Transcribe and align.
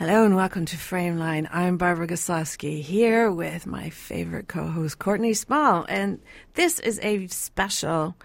Hello 0.00 0.24
and 0.24 0.34
welcome 0.34 0.64
to 0.64 0.78
Frameline. 0.78 1.46
I'm 1.52 1.76
Barbara 1.76 2.06
Goslowski 2.06 2.80
here 2.80 3.30
with 3.30 3.66
my 3.66 3.90
favorite 3.90 4.48
co-host 4.48 4.98
Courtney 4.98 5.34
Small, 5.34 5.84
and 5.90 6.22
this 6.54 6.80
is 6.80 6.98
a 7.02 7.26
special 7.26 8.16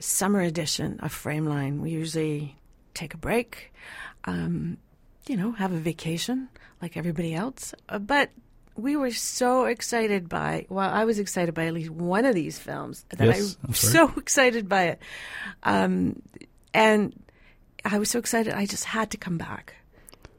summer 0.00 0.40
edition 0.40 0.98
of 0.98 1.14
Frameline. 1.14 1.78
We 1.78 1.90
usually 1.90 2.56
take 2.94 3.14
a 3.14 3.18
break, 3.18 3.72
um, 4.24 4.78
you 5.28 5.36
know, 5.36 5.52
have 5.52 5.70
a 5.70 5.78
vacation 5.78 6.48
like 6.82 6.96
everybody 6.96 7.36
else, 7.36 7.72
uh, 7.88 8.00
but 8.00 8.30
we 8.74 8.96
were 8.96 9.12
so 9.12 9.66
excited 9.66 10.28
by 10.28 10.66
well 10.70 10.90
i 10.90 11.04
was 11.04 11.20
excited 11.20 11.54
by 11.54 11.66
at 11.66 11.72
least 11.74 11.90
one 11.90 12.24
of 12.24 12.34
these 12.34 12.58
films 12.58 13.04
that 13.10 13.24
Yes, 13.24 13.56
i 13.62 13.66
was 13.68 13.78
so 13.92 14.12
excited 14.16 14.68
by 14.68 14.84
it. 14.86 15.02
Um, 15.62 16.20
and 16.74 17.14
i 17.84 17.98
was 18.00 18.10
so 18.10 18.18
excited 18.18 18.54
i 18.54 18.66
just 18.66 18.86
had 18.86 19.10
to 19.10 19.18
come 19.18 19.38
back 19.38 19.74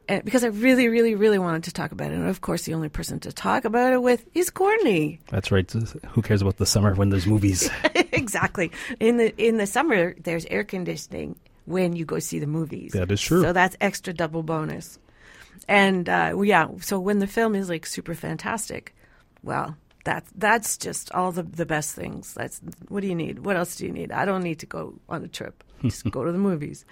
Uh, 0.09 0.19
because 0.25 0.43
i 0.43 0.47
really 0.47 0.89
really 0.89 1.15
really 1.15 1.39
wanted 1.39 1.63
to 1.63 1.71
talk 1.71 1.91
about 1.91 2.11
it. 2.11 2.15
And 2.15 2.27
of 2.27 2.41
course 2.41 2.63
the 2.63 2.73
only 2.73 2.89
person 2.89 3.19
to 3.21 3.31
talk 3.31 3.63
about 3.63 3.93
it 3.93 4.01
with 4.01 4.25
is 4.33 4.49
courtney. 4.49 5.19
That's 5.29 5.49
right. 5.51 5.69
Who 5.71 6.21
cares 6.21 6.41
about 6.41 6.57
the 6.57 6.65
summer 6.65 6.93
when 6.93 7.09
there's 7.09 7.25
movies? 7.25 7.69
exactly. 7.95 8.71
In 8.99 9.17
the 9.17 9.33
in 9.37 9.57
the 9.57 9.67
summer 9.67 10.13
there's 10.19 10.45
air 10.47 10.65
conditioning 10.65 11.37
when 11.65 11.95
you 11.95 12.03
go 12.03 12.19
see 12.19 12.39
the 12.39 12.47
movies. 12.47 12.91
That 12.91 13.11
is 13.11 13.21
true. 13.21 13.43
so 13.43 13.53
that's 13.53 13.77
extra 13.79 14.13
double 14.13 14.43
bonus. 14.43 14.99
And 15.69 16.09
uh, 16.09 16.37
yeah 16.43 16.67
so 16.81 16.99
when 16.99 17.19
the 17.19 17.27
film 17.27 17.55
is 17.55 17.69
like 17.69 17.85
super 17.85 18.13
fantastic 18.13 18.93
well 19.41 19.77
that 20.03 20.25
that's 20.35 20.77
just 20.77 21.13
all 21.13 21.31
the 21.31 21.43
the 21.43 21.65
best 21.65 21.95
things. 21.95 22.33
That's 22.33 22.59
what 22.89 23.01
do 23.01 23.07
you 23.07 23.15
need? 23.15 23.39
What 23.39 23.55
else 23.55 23.77
do 23.77 23.85
you 23.85 23.93
need? 23.93 24.11
I 24.11 24.25
don't 24.25 24.43
need 24.43 24.59
to 24.59 24.65
go 24.65 24.95
on 25.07 25.23
a 25.23 25.29
trip. 25.29 25.63
Just 25.81 26.09
go 26.11 26.25
to 26.25 26.31
the 26.33 26.37
movies 26.37 26.83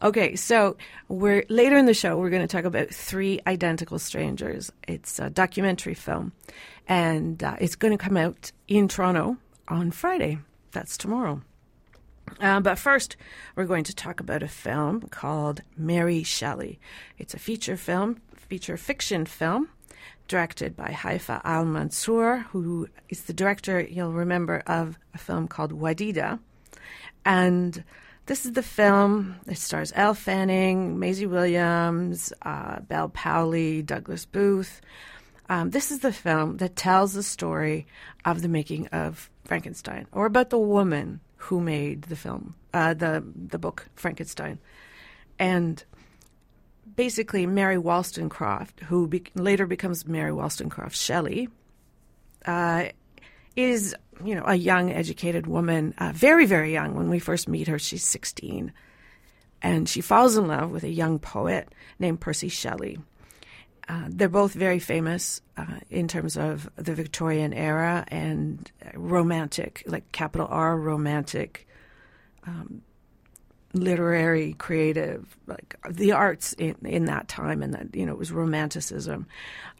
Okay, 0.00 0.36
so 0.36 0.76
we're 1.08 1.44
later 1.48 1.76
in 1.76 1.86
the 1.86 1.94
show. 1.94 2.16
We're 2.16 2.30
going 2.30 2.46
to 2.46 2.56
talk 2.56 2.64
about 2.64 2.90
Three 2.90 3.40
Identical 3.48 3.98
Strangers. 3.98 4.70
It's 4.86 5.18
a 5.18 5.28
documentary 5.28 5.94
film, 5.94 6.30
and 6.86 7.42
uh, 7.42 7.56
it's 7.60 7.74
going 7.74 7.90
to 7.90 8.02
come 8.02 8.16
out 8.16 8.52
in 8.68 8.86
Toronto 8.86 9.38
on 9.66 9.90
Friday. 9.90 10.38
That's 10.70 10.96
tomorrow. 10.96 11.42
Uh, 12.40 12.60
but 12.60 12.78
first, 12.78 13.16
we're 13.56 13.64
going 13.64 13.82
to 13.82 13.94
talk 13.94 14.20
about 14.20 14.44
a 14.44 14.48
film 14.48 15.00
called 15.00 15.62
Mary 15.76 16.22
Shelley. 16.22 16.78
It's 17.18 17.34
a 17.34 17.38
feature 17.40 17.76
film, 17.76 18.20
feature 18.36 18.76
fiction 18.76 19.26
film, 19.26 19.68
directed 20.28 20.76
by 20.76 20.92
Haifa 20.92 21.40
Al 21.42 21.64
Mansour, 21.64 22.46
who 22.50 22.86
is 23.08 23.22
the 23.22 23.32
director, 23.32 23.80
you'll 23.80 24.12
remember, 24.12 24.62
of 24.64 24.96
a 25.12 25.18
film 25.18 25.48
called 25.48 25.72
Wadjda. 25.72 26.38
And 27.24 27.82
this 28.28 28.44
is 28.44 28.52
the 28.52 28.62
film. 28.62 29.36
It 29.46 29.56
stars 29.56 29.90
Elle 29.96 30.14
Fanning, 30.14 30.98
Maisie 30.98 31.26
Williams, 31.26 32.32
uh, 32.42 32.80
Bel 32.80 33.08
Powley, 33.08 33.84
Douglas 33.84 34.26
Booth. 34.26 34.82
Um, 35.48 35.70
this 35.70 35.90
is 35.90 36.00
the 36.00 36.12
film 36.12 36.58
that 36.58 36.76
tells 36.76 37.14
the 37.14 37.22
story 37.22 37.86
of 38.26 38.42
the 38.42 38.48
making 38.48 38.88
of 38.88 39.30
Frankenstein, 39.44 40.06
or 40.12 40.26
about 40.26 40.50
the 40.50 40.58
woman 40.58 41.20
who 41.36 41.58
made 41.60 42.02
the 42.02 42.16
film, 42.16 42.54
uh, 42.74 42.92
the 42.92 43.24
the 43.34 43.58
book 43.58 43.88
Frankenstein, 43.96 44.58
and 45.38 45.82
basically 46.96 47.46
Mary 47.46 47.78
Wollstonecraft, 47.78 48.80
who 48.80 49.08
be- 49.08 49.24
later 49.34 49.66
becomes 49.66 50.06
Mary 50.06 50.32
Wollstonecraft 50.32 50.94
Shelley, 50.94 51.48
uh, 52.44 52.88
is 53.58 53.94
you 54.24 54.34
know 54.36 54.44
a 54.46 54.54
young 54.54 54.92
educated 54.92 55.46
woman, 55.46 55.92
uh, 55.98 56.12
very 56.14 56.46
very 56.46 56.72
young. 56.72 56.94
When 56.94 57.10
we 57.10 57.18
first 57.18 57.48
meet 57.48 57.66
her, 57.66 57.78
she's 57.78 58.06
sixteen, 58.06 58.72
and 59.60 59.88
she 59.88 60.00
falls 60.00 60.36
in 60.36 60.46
love 60.46 60.70
with 60.70 60.84
a 60.84 60.88
young 60.90 61.18
poet 61.18 61.68
named 61.98 62.20
Percy 62.20 62.48
Shelley. 62.48 62.98
Uh, 63.88 64.04
they're 64.08 64.28
both 64.28 64.52
very 64.52 64.78
famous 64.78 65.40
uh, 65.56 65.80
in 65.90 66.06
terms 66.08 66.36
of 66.36 66.70
the 66.76 66.94
Victorian 66.94 67.54
era 67.54 68.04
and 68.08 68.70
romantic, 68.94 69.82
like 69.86 70.12
capital 70.12 70.46
R 70.48 70.76
romantic, 70.76 71.66
um, 72.46 72.82
literary, 73.72 74.52
creative, 74.52 75.36
like 75.46 75.74
the 75.90 76.12
arts 76.12 76.52
in, 76.52 76.76
in 76.84 77.06
that 77.06 77.28
time, 77.28 77.62
and 77.62 77.74
that 77.74 77.94
you 77.94 78.06
know 78.06 78.12
it 78.12 78.18
was 78.18 78.30
romanticism. 78.30 79.26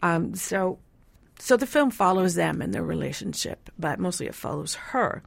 Um, 0.02 0.34
so, 0.34 0.78
so 1.38 1.56
the 1.56 1.66
film 1.66 1.90
follows 1.90 2.34
them 2.34 2.60
and 2.60 2.74
their 2.74 2.82
relationship, 2.82 3.70
but 3.78 3.98
mostly 3.98 4.26
it 4.26 4.34
follows 4.34 4.74
her, 4.74 5.22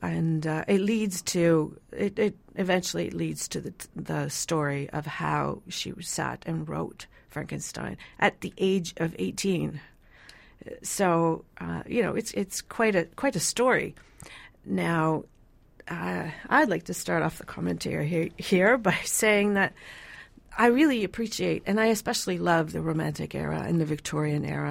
and 0.00 0.46
uh, 0.46 0.64
it 0.68 0.80
leads 0.80 1.22
to 1.22 1.78
it, 1.92 2.18
it. 2.18 2.36
Eventually, 2.54 3.10
leads 3.10 3.48
to 3.48 3.60
the 3.60 3.74
the 3.96 4.28
story 4.28 4.90
of 4.90 5.06
how 5.06 5.62
she 5.68 5.92
sat 6.00 6.42
and 6.46 6.68
wrote 6.68 7.06
Frankenstein 7.30 7.96
at 8.18 8.40
the 8.40 8.52
age 8.58 8.94
of 8.98 9.16
eighteen. 9.18 9.80
So 10.82 11.44
uh, 11.60 11.82
you 11.86 12.02
know, 12.02 12.14
it's 12.14 12.32
it's 12.32 12.60
quite 12.60 12.94
a 12.94 13.04
quite 13.16 13.36
a 13.36 13.40
story. 13.40 13.94
Now, 14.64 15.24
uh, 15.88 16.28
I'd 16.48 16.68
like 16.68 16.84
to 16.84 16.94
start 16.94 17.22
off 17.22 17.38
the 17.38 17.44
commentary 17.44 18.06
here, 18.06 18.28
here 18.38 18.78
by 18.78 18.96
saying 19.04 19.54
that 19.54 19.72
I 20.58 20.66
really 20.66 21.04
appreciate, 21.04 21.62
and 21.66 21.80
I 21.80 21.86
especially 21.86 22.38
love 22.38 22.72
the 22.72 22.80
Romantic 22.82 23.34
era 23.34 23.64
and 23.66 23.80
the 23.80 23.84
Victorian 23.84 24.44
era. 24.44 24.70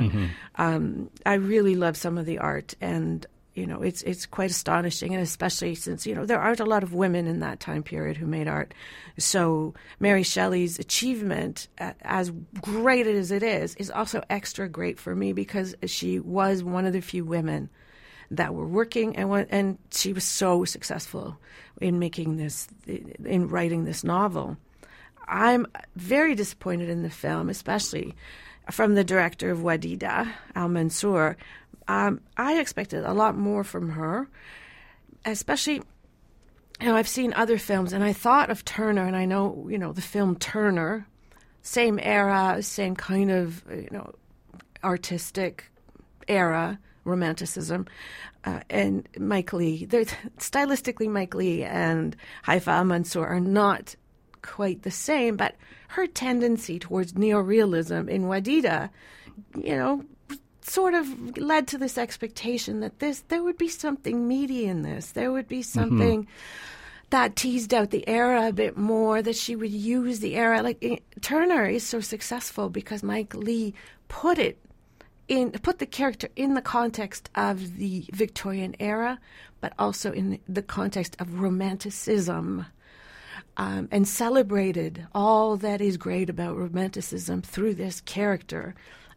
Um, 0.55 1.09
I 1.25 1.35
really 1.35 1.75
love 1.75 1.97
some 1.97 2.17
of 2.17 2.25
the 2.25 2.37
art, 2.39 2.75
and 2.79 3.25
you 3.55 3.67
know, 3.67 3.81
it's 3.81 4.01
it's 4.03 4.25
quite 4.25 4.49
astonishing, 4.49 5.13
and 5.13 5.21
especially 5.21 5.75
since 5.75 6.05
you 6.05 6.15
know 6.15 6.25
there 6.25 6.39
aren't 6.39 6.61
a 6.61 6.65
lot 6.65 6.83
of 6.83 6.93
women 6.93 7.27
in 7.27 7.41
that 7.41 7.59
time 7.59 7.83
period 7.83 8.15
who 8.15 8.25
made 8.25 8.47
art. 8.47 8.73
So 9.17 9.73
Mary 9.99 10.23
Shelley's 10.23 10.79
achievement, 10.79 11.67
as 11.77 12.31
great 12.61 13.07
as 13.07 13.31
it 13.31 13.43
is, 13.43 13.75
is 13.75 13.91
also 13.91 14.23
extra 14.29 14.69
great 14.69 14.99
for 14.99 15.15
me 15.15 15.33
because 15.33 15.75
she 15.85 16.19
was 16.19 16.63
one 16.63 16.85
of 16.85 16.93
the 16.93 17.01
few 17.01 17.25
women 17.25 17.69
that 18.29 18.53
were 18.53 18.67
working 18.67 19.17
and 19.17 19.29
went, 19.29 19.49
and 19.51 19.77
she 19.91 20.13
was 20.13 20.23
so 20.23 20.63
successful 20.63 21.37
in 21.81 21.99
making 21.99 22.37
this 22.37 22.67
in 22.87 23.49
writing 23.49 23.83
this 23.83 24.03
novel. 24.03 24.57
I'm 25.27 25.67
very 25.95 26.35
disappointed 26.35 26.89
in 26.89 27.03
the 27.03 27.09
film, 27.09 27.49
especially 27.49 28.15
from 28.69 28.95
the 28.95 29.03
director 29.03 29.51
of 29.51 29.59
Wadjda, 29.59 30.31
Al 30.55 30.67
Mansour. 30.67 31.37
Um, 31.87 32.21
I 32.37 32.59
expected 32.59 33.03
a 33.03 33.13
lot 33.13 33.37
more 33.37 33.63
from 33.63 33.89
her, 33.89 34.29
especially. 35.25 35.81
You 36.79 36.87
know, 36.87 36.95
I've 36.95 37.07
seen 37.07 37.31
other 37.33 37.59
films, 37.59 37.93
and 37.93 38.03
I 38.03 38.11
thought 38.11 38.49
of 38.49 38.65
Turner, 38.65 39.05
and 39.05 39.15
I 39.15 39.25
know, 39.25 39.67
you 39.69 39.77
know, 39.77 39.93
the 39.93 40.01
film 40.01 40.35
Turner, 40.35 41.05
same 41.61 41.99
era, 42.01 42.57
same 42.63 42.95
kind 42.95 43.29
of, 43.29 43.63
you 43.69 43.89
know, 43.91 44.11
artistic 44.83 45.71
era, 46.27 46.79
romanticism, 47.03 47.85
uh, 48.45 48.61
and 48.69 49.07
Mike 49.19 49.53
Leigh. 49.53 49.85
They're, 49.85 50.05
stylistically, 50.39 51.07
Mike 51.07 51.35
Leigh 51.35 51.63
and 51.63 52.15
Haifa 52.43 52.83
Mansour 52.83 53.27
are 53.27 53.39
not 53.39 53.95
quite 54.41 54.83
the 54.83 54.91
same, 54.91 55.35
but 55.37 55.55
her 55.89 56.07
tendency 56.07 56.79
towards 56.79 57.13
neorealism 57.13 58.09
in 58.09 58.23
Wadjda, 58.23 58.89
you 59.55 59.75
know, 59.75 60.03
sort 60.61 60.93
of 60.93 61.37
led 61.37 61.67
to 61.67 61.77
this 61.77 61.97
expectation 61.97 62.79
that 62.81 62.99
this 62.99 63.21
there 63.27 63.43
would 63.43 63.57
be 63.57 63.67
something 63.67 64.27
meaty 64.27 64.65
in 64.65 64.83
this. 64.83 65.11
There 65.11 65.31
would 65.31 65.47
be 65.47 65.61
something 65.61 66.27
that 67.09 67.35
teased 67.35 67.73
out 67.73 67.89
the 67.91 68.07
era 68.07 68.47
a 68.47 68.53
bit 68.53 68.77
more. 68.77 69.21
That 69.21 69.35
she 69.35 69.55
would 69.55 69.71
use 69.71 70.19
the 70.19 70.35
era. 70.35 70.61
Like 70.61 70.77
eh, 70.81 70.97
Turner 71.21 71.65
is 71.65 71.83
so 71.83 71.99
successful 71.99 72.69
because 72.69 73.03
Mike 73.03 73.33
Leigh 73.33 73.73
put 74.07 74.37
it 74.37 74.57
in 75.27 75.51
put 75.51 75.79
the 75.79 75.85
character 75.85 76.29
in 76.35 76.53
the 76.53 76.61
context 76.61 77.29
of 77.35 77.77
the 77.77 78.05
Victorian 78.13 78.75
era, 78.79 79.19
but 79.59 79.73
also 79.79 80.11
in 80.11 80.39
the 80.47 80.61
context 80.61 81.15
of 81.19 81.41
romanticism 81.41 82.65
um, 83.57 83.87
and 83.91 84.07
celebrated 84.07 85.05
all 85.13 85.57
that 85.57 85.81
is 85.81 85.97
great 85.97 86.29
about 86.29 86.57
romanticism 86.57 87.41
through 87.41 87.75
this 87.75 88.01
character 88.01 88.73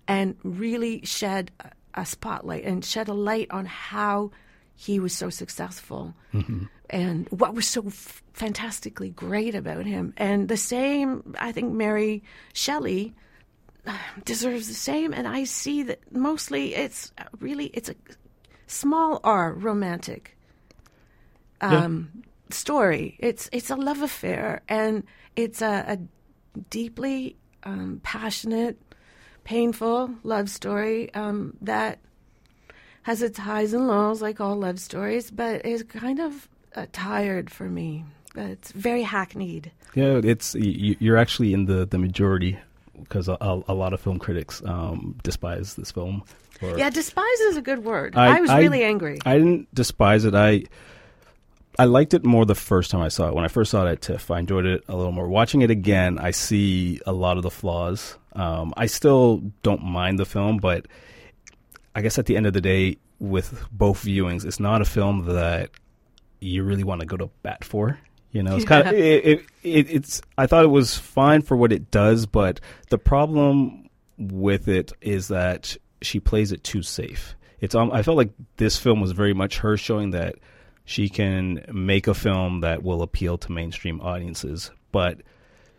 and 0.09 0.37
really 0.43 1.05
shed 1.05 1.51
a- 1.95 2.05
spotlight 2.05 2.65
and 2.65 2.85
shed 2.85 3.09
a 3.09 3.15
light 3.15 3.49
on 3.51 3.65
how 3.67 4.31
he 4.77 4.99
was 4.99 5.13
so 5.13 5.31
successful 5.31 6.15
and 6.91 7.29
what 7.31 7.55
was 7.55 7.67
so 7.67 7.85
f- 7.87 8.23
fantastically 8.33 9.11
great 9.11 9.55
about 9.55 9.87
him. 9.87 10.13
And 10.17 10.49
the 10.49 10.57
same, 10.57 11.35
I 11.39 11.53
think 11.53 11.73
Mary 11.73 12.25
Shelley 12.53 13.15
uh, 13.87 13.97
deserves 14.25 14.67
the 14.67 14.75
same. 14.75 15.13
And 15.15 15.29
I 15.29 15.45
see 15.45 15.85
that 15.85 16.01
mostly 16.13 16.75
it's 16.75 17.13
really, 17.39 17.67
it's 17.67 17.89
a 17.89 17.95
small 18.67 19.21
R 19.23 19.53
romantic 19.53 20.37
um, 21.61 22.25
story. 22.51 23.17
It's 23.19 23.49
it's 23.53 23.71
a 23.71 23.77
love 23.77 24.03
affair, 24.03 24.63
and 24.69 25.05
it's 25.37 25.63
a, 25.63 25.85
a 25.89 26.59
deeply 26.71 27.37
um, 27.65 28.01
passionate, 28.03 28.81
painful 29.45 30.11
love 30.23 30.49
story 30.51 31.13
um, 31.15 31.57
that 31.63 31.99
has 33.03 33.23
its 33.23 33.39
highs 33.39 33.73
and 33.73 33.87
lows, 33.87 34.23
like 34.23 34.41
all 34.41 34.57
love 34.57 34.79
stories, 34.81 35.31
but 35.31 35.65
is 35.67 35.83
kind 35.83 36.21
of 36.21 36.49
uh, 36.75 36.87
tired 36.93 37.51
for 37.51 37.65
me. 37.65 38.05
It's 38.37 38.73
very 38.73 39.03
hackneyed. 39.03 39.71
Yeah, 39.95 40.21
it's 40.25 40.55
you're 40.57 41.17
actually 41.17 41.53
in 41.55 41.67
the, 41.67 41.87
the 41.87 41.99
majority 41.99 42.59
because 43.01 43.29
a, 43.29 43.37
a, 43.41 43.63
a 43.69 43.75
lot 43.75 43.93
of 43.93 44.01
film 44.01 44.19
critics 44.19 44.63
um, 44.65 45.17
despise 45.23 45.75
this 45.75 45.93
film. 45.93 46.23
Or, 46.63 46.79
Yeah, 46.79 46.91
despise 46.91 47.41
is 47.41 47.57
a 47.57 47.63
good 47.63 47.85
word. 47.85 48.17
I- 48.17 48.39
I, 48.39 48.41
was 48.41 48.51
I- 48.51 48.59
really 48.61 48.83
angry. 48.83 49.19
I 49.27 49.35
didn't 49.39 49.73
despise 49.75 50.25
it. 50.25 50.35
I 50.35 50.65
I 51.79 51.85
liked 51.87 52.15
it 52.15 52.25
more 52.25 52.45
the 52.45 52.55
first 52.55 52.91
time 52.91 53.01
I 53.01 53.09
saw 53.09 53.29
it. 53.29 53.35
When 53.35 53.45
I 53.45 53.49
first 53.49 53.71
saw 53.71 53.87
it 53.87 53.91
at 53.91 54.01
TIFF, 54.01 54.31
I 54.31 54.39
enjoyed 54.39 54.65
it 54.65 54.85
a 54.89 54.97
little 54.97 55.13
more. 55.13 55.29
Watching 55.29 55.63
it 55.63 55.71
again, 55.71 56.19
I 56.19 56.31
see 56.31 57.01
a 57.07 57.13
lot 57.13 57.37
of 57.37 57.43
the 57.43 57.51
flaws. 57.51 58.17
Um, 58.35 58.73
I 58.77 58.87
still 58.87 59.43
don't 59.63 59.83
mind 59.83 60.19
the 60.19 60.25
film, 60.25 60.59
but 60.59 60.87
I 61.95 62.03
guess 62.03 62.19
at 62.19 62.27
the 62.27 62.37
end 62.37 62.47
of 62.47 62.53
the 62.53 62.61
day, 62.61 62.99
with 63.19 63.67
both 63.73 64.05
viewings, 64.05 64.45
it's 64.45 64.61
not 64.61 64.83
a 64.83 64.85
film 64.85 65.25
that 65.27 65.71
you 66.41 66.63
really 66.63 66.85
want 66.85 67.01
to 67.01 67.07
go 67.07 67.17
to 67.17 67.31
bat 67.43 67.65
for. 67.65 67.99
You 68.33 68.43
know, 68.43 68.57
it's 68.57 68.65
kind 68.65 68.89
of 68.89 68.95
it, 68.95 69.25
it, 69.25 69.47
it. 69.63 69.91
It's. 69.91 70.21
I 70.37 70.47
thought 70.47 70.65
it 70.65 70.69
was 70.69 70.99
fine 70.99 71.43
for 71.43 71.57
what 71.57 71.73
it 71.73 71.91
does, 71.93 72.27
but 72.27 72.61
the 72.91 72.99
problem 72.99 73.89
with 74.19 74.67
it 74.67 74.93
is 75.01 75.29
that 75.29 75.77
she 76.03 76.19
plays 76.19 76.51
it 76.51 76.65
too 76.65 76.83
safe. 76.83 77.37
It's. 77.61 77.77
Um, 77.77 77.93
I 77.93 78.03
felt 78.03 78.17
like 78.17 78.33
this 78.57 78.77
film 78.77 79.01
was 79.01 79.13
very 79.13 79.35
much 79.35 79.59
her 79.59 79.77
showing 79.77 80.11
that 80.11 80.35
she 80.85 81.09
can 81.09 81.65
make 81.73 82.07
a 82.07 82.15
film 82.15 82.61
that 82.61 82.83
will 82.83 83.03
appeal 83.03 83.39
to 83.39 83.53
mainstream 83.53 84.01
audiences, 84.01 84.71
but 84.93 85.23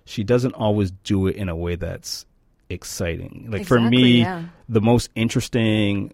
she 0.06 0.24
doesn't 0.24 0.54
always 0.54 0.92
do 0.92 1.28
it 1.28 1.36
in 1.36 1.50
a 1.50 1.56
way 1.56 1.76
that's 1.76 2.26
exciting. 2.70 3.48
Like 3.50 3.66
for 3.66 3.80
me, 3.80 4.22
yeah. 4.22 4.46
the 4.68 4.82
most 4.82 5.10
interesting 5.16 6.14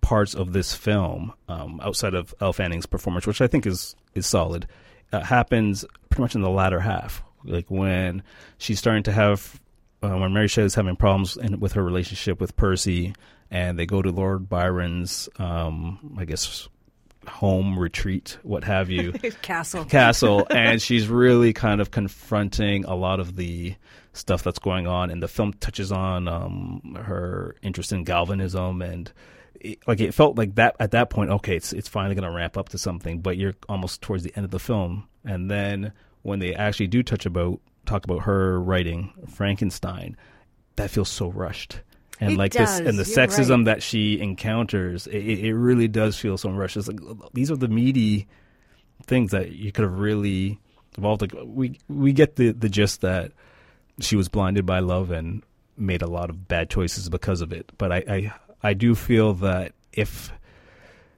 parts 0.00 0.34
of 0.34 0.52
this 0.52 0.72
film, 0.72 1.32
um, 1.48 1.80
outside 1.82 2.14
of 2.14 2.32
Elle 2.40 2.52
Fanning's 2.52 2.86
performance, 2.86 3.26
which 3.26 3.40
I 3.40 3.48
think 3.48 3.66
is 3.66 3.96
is 4.14 4.26
solid, 4.26 4.68
uh, 5.12 5.20
happens 5.20 5.84
pretty 6.08 6.22
much 6.22 6.34
in 6.34 6.42
the 6.42 6.50
latter 6.50 6.80
half. 6.80 7.22
Like 7.44 7.70
when 7.70 8.22
she's 8.58 8.78
starting 8.78 9.02
to 9.04 9.12
have, 9.12 9.60
uh, 10.02 10.16
when 10.16 10.32
Mary 10.32 10.48
Shelley 10.48 10.66
is 10.66 10.74
having 10.74 10.96
problems 10.96 11.36
in, 11.36 11.60
with 11.60 11.72
her 11.72 11.82
relationship 11.82 12.40
with 12.40 12.56
Percy, 12.56 13.14
and 13.50 13.78
they 13.78 13.86
go 13.86 14.02
to 14.02 14.10
Lord 14.10 14.48
Byron's, 14.48 15.28
um, 15.38 16.16
I 16.18 16.24
guess, 16.24 16.68
home 17.28 17.78
retreat, 17.78 18.38
what 18.42 18.64
have 18.64 18.90
you. 18.90 19.12
Castle. 19.42 19.84
castle. 19.84 20.46
And 20.56 20.80
she's 20.80 21.08
really 21.08 21.52
kind 21.52 21.80
of 21.80 21.90
confronting 21.90 22.84
a 22.84 22.94
lot 22.94 23.20
of 23.20 23.36
the 23.36 23.74
stuff 24.12 24.42
that's 24.42 24.58
going 24.58 24.86
on. 24.86 25.10
And 25.10 25.22
the 25.22 25.28
film 25.28 25.52
touches 25.54 25.92
on 25.92 26.28
um, 26.28 26.96
her 27.04 27.56
interest 27.62 27.92
in 27.92 28.04
galvanism. 28.04 28.82
And 28.82 29.12
it, 29.60 29.78
like 29.86 30.00
it 30.00 30.14
felt 30.14 30.36
like 30.36 30.54
that 30.56 30.76
at 30.80 30.90
that 30.90 31.08
point 31.08 31.30
okay 31.30 31.56
it's 31.56 31.72
it's 31.72 31.88
finally 31.88 32.14
going 32.14 32.30
to 32.30 32.36
ramp 32.36 32.56
up 32.56 32.70
to 32.70 32.78
something. 32.78 33.20
But 33.20 33.36
you're 33.36 33.54
almost 33.68 34.02
towards 34.02 34.22
the 34.22 34.32
end 34.36 34.44
of 34.44 34.50
the 34.50 34.58
film. 34.58 35.08
And 35.24 35.50
then 35.50 35.92
when 36.22 36.38
they 36.38 36.54
actually 36.54 36.88
do 36.88 37.02
touch 37.02 37.26
about 37.26 37.60
talk 37.84 38.04
about 38.04 38.22
her 38.22 38.60
writing 38.60 39.12
Frankenstein 39.28 40.16
that 40.76 40.90
feels 40.90 41.08
so 41.08 41.30
rushed 41.30 41.80
and 42.20 42.32
It 42.32 42.38
like 42.38 42.52
this 42.52 42.78
and 42.78 42.98
the 42.98 43.02
sexism 43.02 43.58
right. 43.58 43.64
that 43.66 43.82
she 43.82 44.18
encounters 44.20 45.06
it, 45.06 45.16
it 45.16 45.44
it 45.46 45.54
really 45.54 45.88
does 45.88 46.18
feel 46.18 46.38
so 46.38 46.50
rushed 46.50 46.76
it's 46.76 46.88
like 46.88 47.00
these 47.34 47.50
are 47.50 47.56
the 47.56 47.68
meaty 47.68 48.26
things 49.04 49.30
that 49.30 49.52
you 49.52 49.72
could 49.72 49.84
have 49.84 49.98
really 49.98 50.58
evolved. 50.96 51.22
Like 51.22 51.34
we 51.44 51.78
we 51.88 52.12
get 52.12 52.36
the 52.36 52.52
the 52.52 52.68
gist 52.68 53.00
that 53.00 53.32
she 54.00 54.16
was 54.16 54.28
blinded 54.28 54.66
by 54.66 54.80
love 54.80 55.10
and 55.10 55.42
made 55.76 56.02
a 56.02 56.06
lot 56.06 56.30
of 56.30 56.48
bad 56.48 56.70
choices 56.70 57.08
because 57.08 57.40
of 57.40 57.52
it. 57.52 57.70
But 57.78 57.92
I 57.92 58.04
I, 58.08 58.32
I 58.62 58.74
do 58.74 58.94
feel 58.94 59.34
that 59.34 59.72
if 59.92 60.32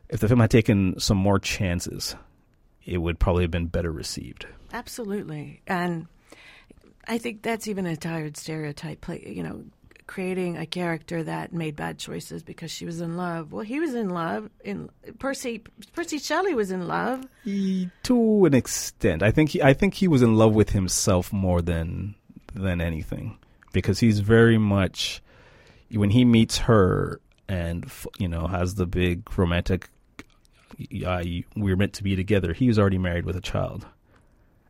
if 0.09 0.21
the 0.21 0.29
film 0.29 0.41
had 0.41 0.51
taken 0.51 0.99
some 0.99 1.19
more 1.19 1.39
chances, 1.39 2.17
it 2.85 2.99
would 2.99 3.19
probably 3.19 3.45
have 3.45 3.51
been 3.51 3.67
better 3.67 3.93
received. 3.93 4.47
Absolutely. 4.73 5.63
And 5.67 6.07
I 7.07 7.19
think 7.19 7.43
that's 7.43 7.69
even 7.69 7.87
a 7.87 7.97
tired 7.97 8.37
stereotype. 8.37 9.01
Play, 9.01 9.23
you 9.27 9.43
know, 9.43 9.65
creating 10.09 10.57
a 10.57 10.67
character 10.67 11.23
that 11.23 11.53
made 11.53 11.77
bad 11.77 11.99
choices 11.99 12.43
because 12.43 12.73
she 12.73 12.85
was 12.85 13.01
in 13.01 13.17
love. 13.17 13.53
Well, 13.53 13.63
he 13.63 13.79
was 13.79 13.95
in 13.95 14.09
love. 14.11 14.51
In 14.65 14.89
Percy, 15.21 15.63
Percy 15.93 16.19
Shelley 16.19 16.55
was 16.55 16.73
in 16.73 16.89
love. 16.89 17.25
He, 17.45 17.91
to 18.05 18.45
an 18.47 18.55
extent, 18.55 19.23
I 19.23 19.31
think 19.31 19.51
he, 19.51 19.63
I 19.63 19.75
think 19.75 19.95
he 19.95 20.09
was 20.09 20.23
in 20.23 20.35
love 20.37 20.55
with 20.55 20.71
himself 20.71 21.33
more 21.33 21.63
than 21.63 22.17
than 22.55 22.81
anything 22.81 23.39
because 23.73 24.01
he's 24.01 24.19
very 24.21 24.59
much 24.59 25.23
when 25.93 26.11
he 26.11 26.25
meets 26.25 26.59
her 26.59 27.21
and 27.49 27.89
you 28.19 28.27
know 28.27 28.49
has 28.49 28.75
the 28.75 28.87
big 28.87 29.39
romantic 29.39 29.89
uh, 31.07 31.23
we're 31.57 31.77
meant 31.77 31.93
to 31.95 32.03
be 32.03 32.17
together. 32.17 32.53
He 32.53 32.67
was 32.69 32.79
already 32.79 32.99
married 32.99 33.25
with 33.27 33.37
a 33.37 33.41
child, 33.41 33.87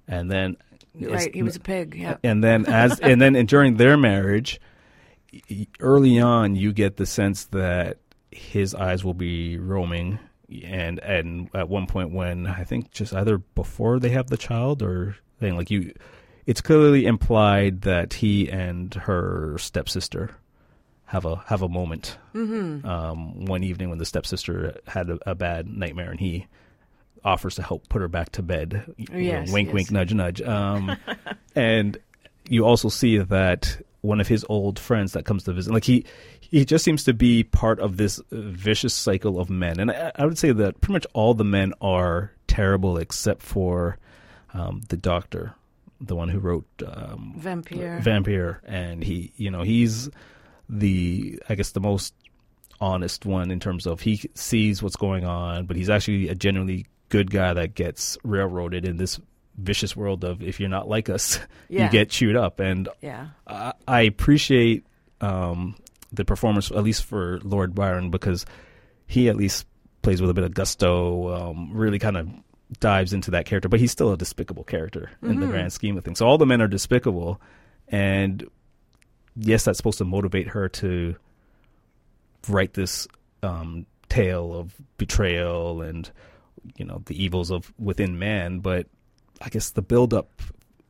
and 0.07 0.31
then 0.31 0.57
Right, 1.01 1.33
he 1.33 1.45
was 1.45 1.55
a 1.55 1.61
pig. 1.61 1.95
Yeah. 1.95 2.17
and 2.25 2.43
then 2.43 2.67
as 2.67 2.99
and 2.99 3.21
then 3.23 3.37
and 3.37 3.47
during 3.49 3.77
their 3.77 3.97
marriage 3.97 4.61
early 5.81 6.19
on 6.21 6.57
you 6.57 6.73
get 6.73 6.97
the 6.97 7.07
sense 7.07 7.45
that 7.47 7.99
his 8.31 8.75
eyes 8.75 9.05
will 9.05 9.15
be 9.15 9.59
roaming 9.59 10.19
and 10.65 10.99
and 11.01 11.51
at 11.55 11.69
one 11.69 11.87
point 11.87 12.13
when 12.13 12.47
i 12.47 12.65
think 12.65 12.91
just 12.91 13.13
either 13.15 13.39
before 13.39 13.99
they 13.99 14.09
have 14.11 14.29
the 14.29 14.37
child 14.37 14.83
or 14.83 15.17
thing 15.39 15.57
like 15.57 15.71
you 15.71 15.93
it's 16.47 16.61
clearly 16.63 17.05
implied 17.05 17.83
that 17.83 18.15
he 18.15 18.49
and 18.51 18.95
her 18.95 19.57
stepsister 19.59 20.31
have 21.05 21.25
a 21.27 21.37
have 21.47 21.63
a 21.63 21.69
moment 21.69 22.17
Mm-hmm. 22.35 22.87
um, 22.87 23.45
one 23.47 23.63
evening 23.65 23.89
when 23.91 23.99
the 23.99 24.05
stepsister 24.07 24.79
had 24.87 25.11
a, 25.11 25.19
a 25.31 25.35
bad 25.35 25.67
nightmare 25.67 26.11
and 26.11 26.21
he 26.21 26.47
offers 27.25 27.57
to 27.57 27.63
help 27.63 27.89
put 27.89 28.01
her 28.01 28.07
back 28.09 28.31
to 28.33 28.43
bed. 28.43 28.95
You 28.97 29.07
know, 29.11 29.19
Yes, 29.19 29.51
wink, 29.53 29.69
yes. 29.69 29.75
wink, 29.75 29.91
nudge, 29.91 30.15
nudge. 30.15 30.41
Um, 30.41 30.97
and 31.57 31.99
you 32.49 32.65
also 32.65 32.89
see 32.89 33.19
that 33.19 33.81
one 34.01 34.21
of 34.21 34.29
his 34.29 34.45
old 34.49 34.79
friends 34.79 35.13
that 35.13 35.25
comes 35.25 35.45
to 35.45 35.53
visit, 35.53 35.73
like 35.73 35.85
he, 35.85 36.05
he 36.41 36.65
just 36.65 36.85
seems 36.85 37.05
to 37.05 37.13
be 37.13 37.43
part 37.43 37.81
of 37.81 37.97
this 37.97 38.21
vicious 38.31 38.95
cycle 38.95 39.41
of 39.41 39.51
men. 39.51 39.81
And 39.81 39.91
I, 39.91 40.13
I 40.15 40.25
would 40.25 40.39
say 40.39 40.53
that 40.53 40.81
pretty 40.81 40.93
much 40.93 41.07
all 41.13 41.35
the 41.35 41.45
men 41.45 41.73
are 41.81 42.33
terrible 42.47 42.97
except 42.97 43.43
for 43.43 43.99
um, 44.55 44.83
the 44.89 44.97
doctor, 44.97 45.55
the 46.01 46.15
one 46.15 46.29
who 46.29 46.39
wrote 46.39 46.67
um, 46.87 47.35
Vampire. 47.37 47.99
Vampire, 48.01 48.61
and 48.65 49.03
he, 49.03 49.33
you 49.37 49.51
know, 49.51 49.63
he's 49.63 50.09
the, 50.69 51.43
I 51.49 51.55
guess, 51.55 51.73
the 51.73 51.81
most 51.81 52.15
honest 52.81 53.27
one 53.27 53.51
in 53.51 53.59
terms 53.59 53.87
of 53.87 54.01
he 54.01 54.31
sees 54.35 54.83
what's 54.83 54.97
going 54.97 55.25
on, 55.25 55.67
but 55.67 55.77
he's 55.77 55.91
actually 55.91 56.29
a 56.29 56.35
genuinely 56.35 56.87
good 57.09 57.31
guy 57.31 57.53
that 57.55 57.75
gets 57.75 58.17
railroaded 58.23 58.85
in 58.85 58.99
this 58.99 59.19
vicious 59.59 59.95
world 59.97 60.25
of 60.25 60.43
if 60.43 60.61
you're 60.61 60.69
not 60.69 60.89
like 60.89 61.09
us, 61.11 61.39
Yeah. 61.69 61.85
you 61.87 61.91
get 61.91 62.09
chewed 62.11 62.37
up. 62.37 62.61
And 62.61 62.89
yeah. 63.03 63.29
I, 63.47 63.73
I 63.87 64.01
appreciate 64.03 64.87
um, 65.21 65.75
the 66.13 66.25
performance, 66.25 66.71
at 66.71 66.83
least 66.85 67.05
for 67.05 67.41
Lord 67.43 67.75
Byron, 67.75 68.11
because 68.11 68.47
he 69.07 69.29
at 69.29 69.37
least 69.37 69.67
plays 70.03 70.21
with 70.21 70.31
a 70.31 70.35
bit 70.35 70.45
of 70.45 70.55
gusto, 70.55 71.35
um, 71.51 71.71
really 71.73 71.99
kind 71.99 72.17
of 72.17 72.29
dives 72.81 73.13
into 73.13 73.31
that 73.33 73.47
character, 73.47 73.69
but 73.69 73.81
he's 73.81 73.91
still 73.91 74.13
a 74.13 74.17
despicable 74.17 74.63
character 74.65 75.11
in 75.23 75.41
the 75.41 75.47
Mhm. 75.47 75.51
grand 75.51 75.73
scheme 75.73 75.97
of 75.99 76.05
things. 76.05 76.19
So 76.19 76.27
all 76.27 76.39
the 76.39 76.47
men 76.47 76.61
are 76.63 76.69
despicable, 76.69 77.41
and 77.89 78.45
yes, 79.37 79.65
that's 79.65 79.77
supposed 79.79 79.99
to 79.99 80.05
motivate 80.05 80.49
her 80.49 80.69
to 80.69 81.17
write 82.49 82.75
this 82.75 83.09
um, 83.43 83.87
tale 84.09 84.55
of 84.55 84.75
betrayal 84.99 85.81
and 85.83 86.11
you 86.77 86.85
know 86.85 87.03
the 87.07 87.23
evils 87.23 87.51
of 87.51 87.73
within 87.79 88.19
man. 88.19 88.59
But 88.61 88.87
I 89.43 89.49
guess 89.49 89.71
the 89.71 89.83
build 89.83 90.13
up 90.15 90.29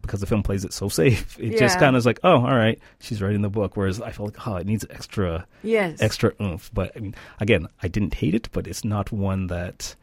because 0.02 0.20
the 0.20 0.26
film 0.26 0.42
plays 0.42 0.64
it 0.64 0.72
so 0.72 0.88
safe, 0.88 1.36
it 1.40 1.58
just 1.58 1.78
kind 1.78 1.94
of 1.94 1.98
is 2.00 2.06
like, 2.06 2.20
oh, 2.24 2.36
all 2.36 2.56
right, 2.56 2.78
she's 3.00 3.20
writing 3.20 3.42
the 3.42 3.48
book. 3.50 3.76
Whereas 3.76 4.00
I 4.00 4.10
felt 4.12 4.34
like, 4.34 4.46
oh, 4.48 4.56
it 4.56 4.66
needs 4.66 4.86
extra 4.90 5.46
Yes. 5.62 6.00
extra 6.00 6.32
oomph. 6.40 6.70
But 6.72 6.92
I 6.96 7.00
mean, 7.00 7.14
again, 7.40 7.68
I 7.82 7.88
didn't 7.88 8.14
hate 8.14 8.34
it, 8.34 8.48
but 8.52 8.66
it's 8.66 8.84
not 8.84 9.12
one 9.12 9.48
that 9.48 9.94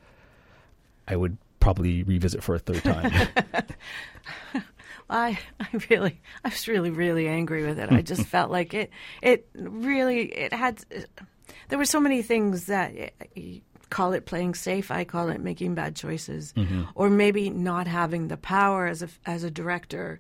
I 1.08 1.16
would 1.16 1.38
probably 1.60 2.04
revisit 2.04 2.44
for 2.44 2.54
a 2.56 2.60
third 2.60 2.84
time. 2.84 3.12
I 5.10 5.38
I 5.60 5.68
really 5.90 6.20
I 6.44 6.50
was 6.50 6.68
really 6.68 6.90
really 6.90 7.28
angry 7.28 7.64
with 7.66 7.78
it. 7.80 7.92
I 7.92 8.02
just 8.02 8.24
felt 8.26 8.50
like 8.52 8.74
it 8.74 8.90
it 9.22 9.48
really 9.54 10.24
it 10.32 10.52
had 10.52 10.84
there 11.70 11.78
were 11.78 11.86
so 11.86 12.00
many 12.00 12.22
things 12.24 12.66
that 12.66 13.14
you 13.36 13.62
call 13.90 14.14
it 14.14 14.26
playing 14.26 14.56
safe. 14.56 14.92
I 14.92 15.04
call 15.04 15.30
it 15.30 15.42
making 15.42 15.76
bad 15.76 15.96
choices, 15.96 16.54
or 16.96 17.10
maybe 17.10 17.50
not 17.50 17.88
having 17.88 18.28
the 18.28 18.38
power 18.38 18.88
as 18.88 19.04
a 19.04 19.10
as 19.26 19.44
a 19.44 19.52
director 19.52 20.20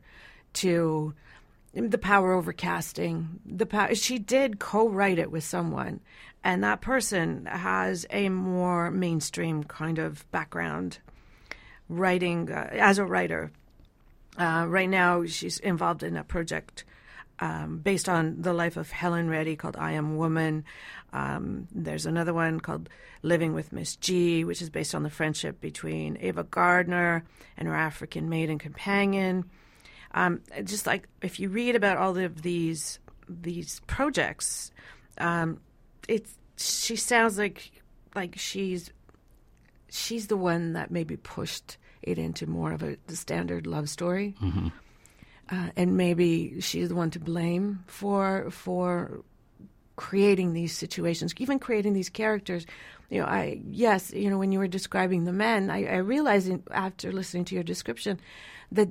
to 0.53 1.13
the 1.73 1.97
power 1.97 2.33
over 2.33 2.53
casting. 2.53 3.39
The 3.45 3.65
power 3.65 3.95
she 3.95 4.19
did 4.19 4.59
co-write 4.59 5.19
it 5.19 5.31
with 5.31 5.43
someone, 5.43 5.99
and 6.43 6.63
that 6.63 6.81
person 6.81 7.45
has 7.45 8.05
a 8.09 8.29
more 8.29 8.91
mainstream 8.91 9.63
kind 9.63 9.99
of 9.99 10.29
background 10.31 10.99
writing 11.89 12.51
uh, 12.51 12.69
as 12.71 12.97
a 12.97 13.05
writer. 13.05 13.51
Uh, 14.37 14.65
right 14.67 14.89
now, 14.89 15.25
she's 15.25 15.59
involved 15.59 16.03
in 16.03 16.17
a 16.17 16.23
project 16.23 16.83
um, 17.39 17.79
based 17.79 18.07
on 18.07 18.41
the 18.41 18.53
life 18.53 18.77
of 18.77 18.91
Helen 18.91 19.29
Reddy 19.29 19.55
called 19.55 19.75
I 19.77 19.93
Am 19.93 20.17
Woman. 20.17 20.63
Um, 21.15 21.67
there's 21.71 22.05
another 22.05 22.33
one 22.33 22.59
called 22.59 22.89
Living 23.21 23.53
with 23.53 23.71
Miss 23.71 23.95
G, 23.95 24.43
which 24.43 24.61
is 24.61 24.69
based 24.69 24.93
on 24.93 25.03
the 25.03 25.09
friendship 25.09 25.61
between 25.61 26.17
Ava 26.19 26.43
Gardner 26.43 27.23
and 27.57 27.67
her 27.69 27.73
African 27.75 28.27
maiden 28.27 28.57
companion. 28.59 29.45
Um, 30.13 30.41
just 30.65 30.85
like 30.85 31.07
if 31.21 31.39
you 31.39 31.47
read 31.49 31.75
about 31.75 31.97
all 31.97 32.17
of 32.17 32.41
these 32.41 32.99
these 33.29 33.79
projects, 33.87 34.71
um, 35.17 35.59
it's 36.09 36.31
she 36.57 36.95
sounds 36.97 37.37
like 37.37 37.71
like 38.13 38.37
she's 38.37 38.91
she's 39.89 40.27
the 40.27 40.37
one 40.37 40.73
that 40.73 40.91
maybe 40.91 41.15
pushed 41.17 41.77
it 42.01 42.17
into 42.17 42.45
more 42.45 42.71
of 42.73 42.83
a 42.83 42.97
the 43.07 43.15
standard 43.15 43.65
love 43.67 43.87
story, 43.89 44.35
Mm-hmm. 44.41 44.67
uh, 45.49 45.69
and 45.77 45.95
maybe 45.97 46.59
she's 46.61 46.89
the 46.89 46.95
one 46.95 47.11
to 47.11 47.19
blame 47.19 47.83
for 47.87 48.49
for 48.51 49.21
creating 49.95 50.53
these 50.53 50.75
situations, 50.75 51.33
even 51.37 51.59
creating 51.59 51.93
these 51.93 52.09
characters. 52.09 52.65
You 53.09 53.21
know, 53.21 53.27
I 53.27 53.61
yes, 53.69 54.11
you 54.11 54.29
know, 54.29 54.37
when 54.37 54.51
you 54.51 54.59
were 54.59 54.67
describing 54.67 55.25
the 55.25 55.33
men, 55.33 55.69
I, 55.69 55.85
I 55.85 55.97
realized 55.97 56.47
in, 56.49 56.63
after 56.71 57.11
listening 57.11 57.45
to 57.45 57.55
your 57.55 57.63
description 57.63 58.19
that 58.71 58.89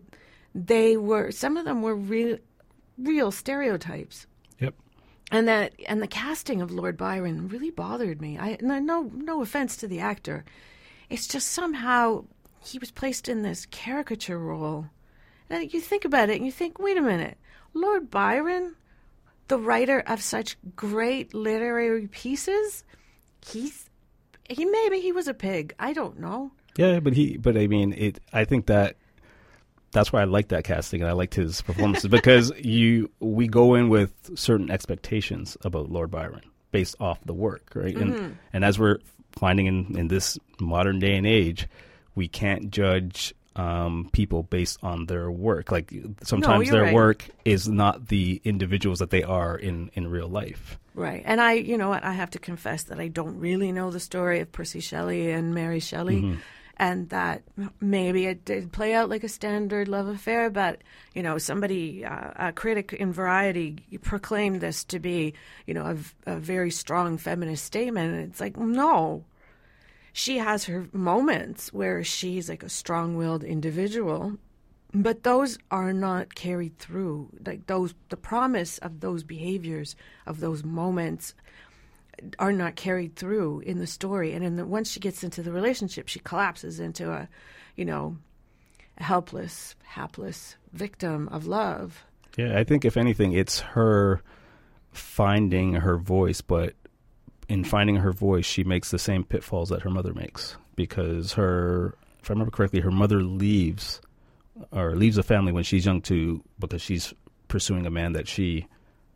they 0.55 0.97
were 0.97 1.31
some 1.31 1.57
of 1.57 1.65
them 1.65 1.83
were 1.83 1.97
real 1.97 2.39
real 2.97 3.33
stereotypes 3.33 4.27
Yep. 4.61 4.75
and 5.33 5.49
that 5.49 5.73
and 5.89 6.01
the 6.01 6.07
casting 6.07 6.63
of 6.63 6.71
Lord 6.71 6.97
Byron 6.97 7.49
really 7.49 7.71
bothered 7.71 8.21
me. 8.21 8.39
I 8.39 8.57
no 8.61 8.79
no, 8.79 9.11
no 9.15 9.43
offense 9.43 9.77
to 9.79 9.89
the 9.89 9.99
actor, 9.99 10.45
it's 11.11 11.27
just 11.27 11.49
somehow 11.51 12.25
he 12.65 12.79
was 12.79 12.91
placed 12.93 13.29
in 13.29 13.43
this 13.43 13.67
caricature 13.67 14.39
role. 14.39 14.87
And 15.51 15.73
you 15.75 15.81
think 15.81 16.05
about 16.05 16.31
it, 16.31 16.37
and 16.37 16.47
you 16.47 16.53
think, 16.53 16.79
wait 16.79 16.97
a 16.97 17.03
minute, 17.03 17.37
Lord 17.75 18.11
Byron, 18.11 18.77
the 19.49 19.59
writer 19.59 20.01
of 20.07 20.23
such 20.23 20.57
great 20.77 21.35
literary 21.35 22.07
pieces, 22.09 22.85
he's 23.45 23.89
he 24.49 24.65
maybe 24.65 25.01
he 25.01 25.13
was 25.13 25.29
a 25.29 25.35
pig. 25.35 25.75
I 25.79 25.93
don't 25.93 26.21
know. 26.21 26.53
Yeah, 26.77 27.01
but 27.01 27.13
he, 27.15 27.37
but 27.37 27.57
I 27.57 27.67
mean, 27.67 27.93
it. 27.93 28.21
I 28.33 28.45
think 28.45 28.67
that 28.67 28.97
that's 29.93 30.13
why 30.13 30.23
I 30.23 30.25
like 30.25 30.49
that 30.49 30.65
casting 30.65 31.01
and 31.01 31.09
I 31.09 31.13
liked 31.13 31.35
his 31.35 31.63
performances 31.63 32.09
because 32.09 32.53
you 32.59 33.11
we 33.21 33.47
go 33.47 33.75
in 33.75 33.89
with 33.89 34.13
certain 34.37 34.71
expectations 34.71 35.57
about 35.63 35.91
Lord 35.91 36.11
Byron 36.11 36.43
based 36.73 36.97
off 37.01 37.21
the 37.25 37.35
work, 37.35 37.71
right? 37.75 37.95
Mm-hmm. 37.95 38.13
And 38.13 38.39
and 38.53 38.65
as 38.65 38.79
we're 38.79 38.99
finding 39.33 39.67
in 39.67 39.97
in 39.97 40.09
this 40.09 40.39
modern 40.61 40.99
day 40.99 41.17
and 41.17 41.27
age, 41.27 41.69
we 42.15 42.29
can't 42.29 42.71
judge 42.71 43.35
um, 43.57 44.11
people 44.13 44.43
based 44.43 44.79
on 44.83 45.07
their 45.07 45.31
work. 45.31 45.71
Like 45.71 45.93
sometimes 46.23 46.67
you're 46.67 46.77
their 46.77 46.85
right. 46.85 46.95
work 46.95 47.29
is 47.45 47.69
not 47.69 48.09
the 48.09 48.41
individuals 48.45 48.99
that 48.99 49.11
they 49.11 49.23
are 49.23 49.57
in 49.57 49.91
in 49.95 50.09
real 50.09 50.29
life. 50.29 50.79
Right. 50.95 51.23
And 51.25 51.41
I, 51.41 51.55
you 51.55 51.77
know 51.77 51.89
what, 51.89 52.05
I 52.05 52.13
have 52.13 52.31
to 52.31 52.39
confess 52.39 52.85
that 52.85 53.01
I 53.01 53.09
don't 53.09 53.39
really 53.41 53.73
know 53.73 53.91
the 53.91 54.01
story 54.01 54.41
of 54.41 54.53
Percy 54.53 54.81
Shelley 54.81 55.31
and 55.31 55.55
Mary 55.55 55.81
Shelley. 55.81 56.39
And 56.77 57.09
that 57.11 57.43
maybe 57.81 58.27
it 58.27 58.45
did 58.45 58.73
play 58.73 58.95
out 58.95 59.09
like 59.09 59.23
a 59.23 59.29
standard 59.29 59.87
love 59.87 60.09
affair, 60.09 60.51
but 60.51 60.81
you 61.15 61.23
know, 61.23 61.39
somebody, 61.39 62.05
uh, 62.05 62.33
a 62.49 62.53
critic 62.53 62.93
in 62.93 63.13
Variety, 63.13 63.79
proclaimed 64.03 64.61
this 64.61 64.83
to 64.87 64.99
be, 64.99 65.35
you 65.67 65.75
know, 65.75 65.97
a 66.27 66.37
very 66.37 66.73
strong 66.73 67.17
feminist 67.17 67.65
statement, 67.65 68.15
and 68.15 68.29
it's 68.29 68.41
like, 68.41 68.57
no, 68.57 69.23
she 70.17 70.39
has 70.39 70.65
her 70.67 70.87
moments 70.93 71.73
where 71.73 72.05
she's 72.05 72.49
like 72.49 72.63
a 72.63 72.69
strong-willed 72.69 73.43
individual, 73.43 74.39
but 74.93 75.25
those 75.25 75.59
are 75.73 75.93
not 75.93 76.37
carried 76.37 76.79
through. 76.79 77.31
Like 77.45 77.67
those, 77.67 77.95
the 78.11 78.17
promise 78.17 78.79
of 78.79 79.01
those 79.01 79.25
behaviors, 79.25 79.97
of 80.25 80.39
those 80.39 80.63
moments, 80.63 81.35
are 82.39 82.53
not 82.53 82.77
carried 82.77 83.17
through 83.17 83.65
in 83.67 83.81
the 83.81 83.89
story. 83.89 84.33
And 84.33 84.45
in 84.45 84.55
the, 84.55 84.65
once 84.65 84.89
she 84.89 85.01
gets 85.01 85.25
into 85.25 85.43
the 85.43 85.51
relationship, 85.51 86.07
she 86.07 86.21
collapses 86.21 86.79
into 86.79 87.11
a, 87.11 87.29
you 87.75 87.85
know, 87.85 88.17
a 88.97 89.03
helpless, 89.03 89.75
hapless 89.83 90.55
victim 90.73 91.29
of 91.33 91.49
love. 91.49 92.05
Yeah, 92.37 92.57
I 92.57 92.63
think 92.63 92.85
if 92.85 92.97
anything, 92.97 93.33
it's 93.33 93.59
her 93.59 94.23
finding 94.93 95.73
her 95.73 95.97
voice, 95.99 96.41
but 96.41 96.75
in 97.49 97.65
finding 97.65 97.97
her 97.97 98.13
voice, 98.13 98.47
she 98.47 98.65
makes 98.65 98.91
the 98.91 98.99
same 98.99 99.25
pitfalls 99.25 99.69
that 99.71 99.83
her 99.83 99.91
mother 99.91 100.15
makes 100.15 100.57
because 100.77 101.33
her, 101.35 101.95
if 102.23 102.31
I 102.31 102.35
remember 102.35 102.51
correctly, 102.51 102.81
her 102.81 102.91
mother 102.91 103.23
leaves 103.23 104.01
or 104.73 104.95
leaves 104.97 105.17
the 105.17 105.23
family 105.23 105.53
when 105.53 105.65
she's 105.65 105.85
young 105.87 106.01
too 106.01 106.43
because 106.59 106.81
she's 106.83 107.13
pursuing 107.49 107.87
a 107.87 107.91
man 107.91 108.13
that 108.13 108.27
she 108.29 108.67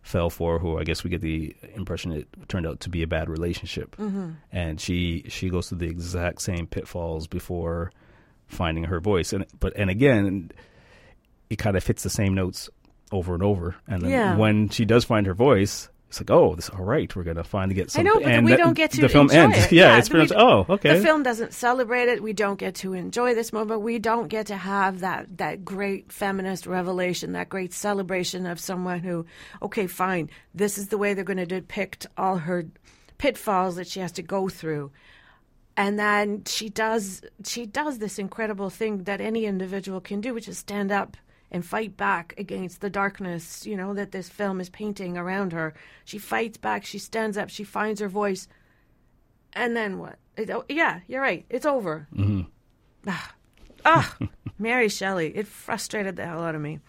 fell 0.02 0.30
for 0.30 0.58
who 0.58 0.78
I 0.78 0.84
guess 0.84 1.04
we 1.04 1.10
get 1.10 1.20
the 1.20 1.54
impression 1.74 2.12
it 2.12 2.26
turned 2.48 2.66
out 2.66 2.80
to 2.80 2.88
be 2.88 3.02
a 3.02 3.06
bad 3.06 3.28
relationship 3.28 3.94
Mm-hmm. 3.96 4.30
and 4.52 4.80
she 4.80 5.24
she 5.28 5.50
goes 5.50 5.68
through 5.68 5.78
the 5.78 5.88
exact 5.88 6.40
same 6.40 6.66
pitfalls 6.66 7.26
before 7.26 7.92
finding 8.46 8.84
her 8.84 9.00
voice 9.00 9.32
and 9.34 9.44
but 9.60 9.74
and 9.76 9.90
again 9.90 10.50
it 11.50 11.56
kind 11.56 11.76
of 11.76 11.86
hits 11.86 12.02
the 12.04 12.10
same 12.10 12.34
notes 12.34 12.70
over 13.12 13.34
and 13.34 13.42
over 13.42 13.76
and 13.86 14.00
then 14.02 14.10
Yeah. 14.10 14.36
when 14.36 14.70
she 14.70 14.84
does 14.86 15.04
find 15.04 15.26
her 15.26 15.34
voice 15.34 15.88
it's 16.08 16.20
like 16.20 16.30
oh 16.30 16.54
this 16.54 16.70
all 16.70 16.84
right 16.84 17.14
we're 17.14 17.22
gonna 17.22 17.44
finally 17.44 17.74
get 17.74 17.84
I 17.84 17.88
something 17.88 18.04
know, 18.12 18.20
but 18.20 18.32
and 18.32 18.44
we 18.44 18.52
that- 18.52 18.58
don't 18.58 18.74
get 18.74 18.90
to 18.92 19.00
the 19.02 19.08
film 19.08 19.26
enjoy 19.30 19.40
ends 19.42 19.58
it. 19.66 19.72
yeah, 19.72 19.92
Yeah, 19.92 19.98
it's 19.98 20.08
pretty 20.08 20.32
much 20.32 20.40
oh 20.40 20.66
okay 20.68 20.96
The 20.98 21.04
film 21.04 21.22
doesn't 21.22 21.52
celebrate 21.52 22.08
it. 22.08 22.22
We 22.22 22.32
don't 22.32 22.58
get 22.58 22.76
to 22.76 22.94
enjoy 22.94 23.34
this 23.34 23.52
moment. 23.52 23.82
We 23.82 23.98
don't 23.98 24.28
get 24.28 24.46
to 24.46 24.56
have 24.56 25.00
that 25.00 25.36
that 25.36 25.64
great 25.64 26.10
feminist 26.10 26.66
revelation, 26.66 27.32
that 27.32 27.48
great 27.50 27.72
celebration 27.74 28.46
of 28.46 28.58
someone 28.58 29.00
who, 29.00 29.26
okay, 29.62 29.86
fine, 29.86 30.30
this 30.54 30.78
is 30.78 30.88
the 30.88 30.98
way 30.98 31.12
they're 31.14 31.24
going 31.24 31.36
to 31.36 31.46
depict 31.46 32.06
all 32.16 32.38
her 32.38 32.66
pitfalls 33.18 33.76
that 33.76 33.86
she 33.86 34.00
has 34.00 34.12
to 34.12 34.22
go 34.22 34.48
through. 34.48 34.90
And 35.76 35.98
then 35.98 36.42
she 36.46 36.68
does 36.70 37.20
she 37.44 37.66
does 37.66 37.98
this 37.98 38.18
incredible 38.18 38.70
thing 38.70 39.04
that 39.04 39.20
any 39.20 39.44
individual 39.44 40.00
can 40.00 40.20
do, 40.20 40.32
which 40.34 40.48
is 40.48 40.58
stand 40.58 40.90
up 40.90 41.16
and 41.50 41.64
fight 41.64 41.96
back 41.96 42.34
against 42.38 42.80
the 42.80 42.90
darkness, 42.90 43.66
you 43.66 43.76
know, 43.76 43.94
that 43.94 44.12
this 44.12 44.28
film 44.28 44.60
is 44.60 44.68
painting 44.68 45.16
around 45.16 45.52
her. 45.52 45.74
She 46.04 46.18
fights 46.18 46.58
back, 46.58 46.84
she 46.84 46.98
stands 46.98 47.36
up, 47.38 47.48
she 47.50 47.64
finds 47.64 48.00
her 48.00 48.08
voice. 48.08 48.48
And 49.54 49.76
then 49.76 49.98
what? 49.98 50.18
It, 50.36 50.50
oh, 50.50 50.64
yeah, 50.68 51.00
you're 51.08 51.22
right. 51.22 51.44
It's 51.50 51.66
over. 51.66 52.06
hmm 52.14 52.42
Ah, 53.06 53.34
ah, 53.84 54.16
Mary 54.58 54.88
Shelley. 54.88 55.34
It 55.34 55.46
frustrated 55.46 56.16
the 56.16 56.26
hell 56.26 56.42
out 56.42 56.54
of 56.54 56.60
me. 56.60 56.80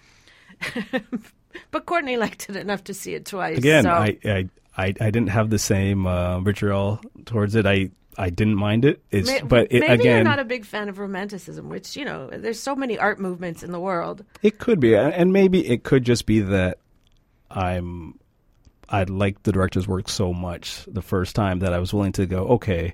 but 1.72 1.86
Courtney 1.86 2.18
liked 2.18 2.50
it 2.50 2.56
enough 2.56 2.84
to 2.86 2.94
see 2.94 3.14
it 3.14 3.26
twice. 3.26 3.58
again 3.58 3.84
so. 3.84 3.92
I, 3.92 4.18
I 4.26 4.50
i 4.78 4.86
i 5.00 5.10
didn't 5.12 5.30
have 5.30 5.50
the 5.50 5.60
same 5.60 6.06
uh 6.06 6.40
vitriol 6.42 7.00
towards 7.26 7.56
it 7.56 7.66
i 7.66 7.90
i 8.20 8.30
didn't 8.30 8.56
mind 8.56 8.86
it 8.86 9.02
it's 9.12 9.28
May- 9.28 9.42
but 9.42 9.68
it, 9.72 9.80
maybe 9.80 10.04
you're 10.04 10.24
not 10.24 10.40
a 10.40 10.46
big 10.46 10.66
fan 10.66 10.90
of 10.90 11.00
romanticism, 11.00 11.70
which 11.70 11.96
you 11.96 12.06
know, 12.06 12.30
there's 12.32 12.60
so 12.60 12.76
many 12.76 12.98
art 13.00 13.20
movements 13.20 13.64
in 13.64 13.72
the 13.72 13.80
world. 13.80 14.24
It 14.44 14.60
could 14.60 14.80
be, 14.80 14.96
and 14.96 15.34
maybe 15.34 15.68
it 15.68 15.84
could 15.84 16.04
just 16.04 16.26
be 16.26 16.40
that 16.42 16.78
I'm 17.50 18.20
I 18.90 19.04
liked 19.04 19.44
the 19.44 19.52
director's 19.52 19.88
work 19.88 20.10
so 20.10 20.34
much 20.34 20.84
the 20.88 21.02
first 21.02 21.36
time 21.36 21.60
that 21.60 21.74
I 21.74 21.80
was 21.80 21.94
willing 21.94 22.12
to 22.14 22.26
go, 22.26 22.48
okay, 22.58 22.94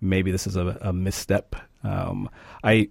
maybe 0.00 0.30
this 0.30 0.46
is 0.46 0.56
a, 0.56 0.78
a 0.80 0.92
misstep. 0.92 1.56
Um, 1.82 2.28
I 2.62 2.88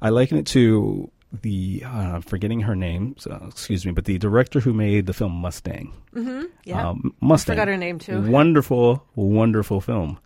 I 0.00 0.10
liken 0.10 0.38
it 0.38 0.46
to 0.48 1.10
the 1.42 1.82
uh, 1.86 2.20
forgetting 2.20 2.60
her 2.60 2.74
name, 2.74 3.14
so, 3.18 3.40
excuse 3.48 3.86
me, 3.86 3.92
but 3.92 4.04
the 4.04 4.18
director 4.18 4.60
who 4.60 4.72
made 4.72 5.06
the 5.06 5.12
film 5.12 5.32
Mustang. 5.32 5.92
Mm-hmm. 6.14 6.46
Yeah. 6.64 6.88
Um, 6.88 7.14
Mustang. 7.20 7.54
Forgot 7.54 7.68
her 7.68 7.76
name 7.76 7.98
too. 7.98 8.20
Wonderful, 8.22 9.06
wonderful 9.14 9.80
film. 9.80 10.18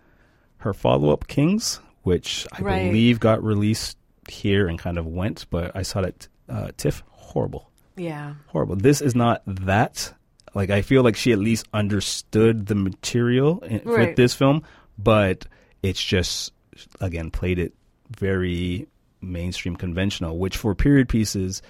Her 0.65 0.73
follow 0.73 1.11
up, 1.13 1.27
Kings, 1.29 1.79
which 2.05 2.47
I 2.51 2.63
Right. 2.63 2.87
believe 2.87 3.21
got 3.21 3.45
released 3.45 3.99
here 4.31 4.67
and 4.67 4.79
kind 4.79 4.97
of 4.97 5.05
went, 5.07 5.45
but 5.51 5.71
I 5.77 5.83
saw 5.83 6.01
it 6.01 6.29
uh, 6.49 6.71
TIFF. 6.79 7.03
Horrible, 7.11 7.71
Yeah. 7.97 8.35
horrible. 8.47 8.77
This 8.77 9.03
is 9.03 9.15
not 9.15 9.43
that. 9.47 10.15
Like 10.55 10.71
I 10.71 10.81
feel 10.81 11.03
like 11.03 11.17
she 11.17 11.33
at 11.33 11.39
least 11.39 11.67
understood 11.75 12.65
the 12.67 12.75
material 12.75 13.59
in, 13.61 13.83
Right. 13.85 14.09
with 14.09 14.17
this 14.17 14.33
film, 14.35 14.63
but 14.99 15.47
it's 15.83 16.03
just 16.03 16.53
again 16.99 17.31
played 17.31 17.59
it 17.59 17.75
very 18.17 18.87
mainstream 19.21 19.77
conventional. 19.77 20.39
Which 20.39 20.57
for 20.57 20.75
period 20.75 21.11
pieces, 21.11 21.61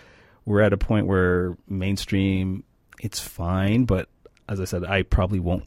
we're 0.44 0.60
at 0.60 0.72
a 0.72 0.76
point 0.78 1.06
where 1.08 1.56
mainstream 1.68 2.62
it's 3.00 3.18
fine, 3.18 3.86
but 3.86 4.08
as 4.48 4.60
I 4.60 4.64
said, 4.66 4.84
I 4.84 5.02
probably 5.02 5.40
won't 5.40 5.64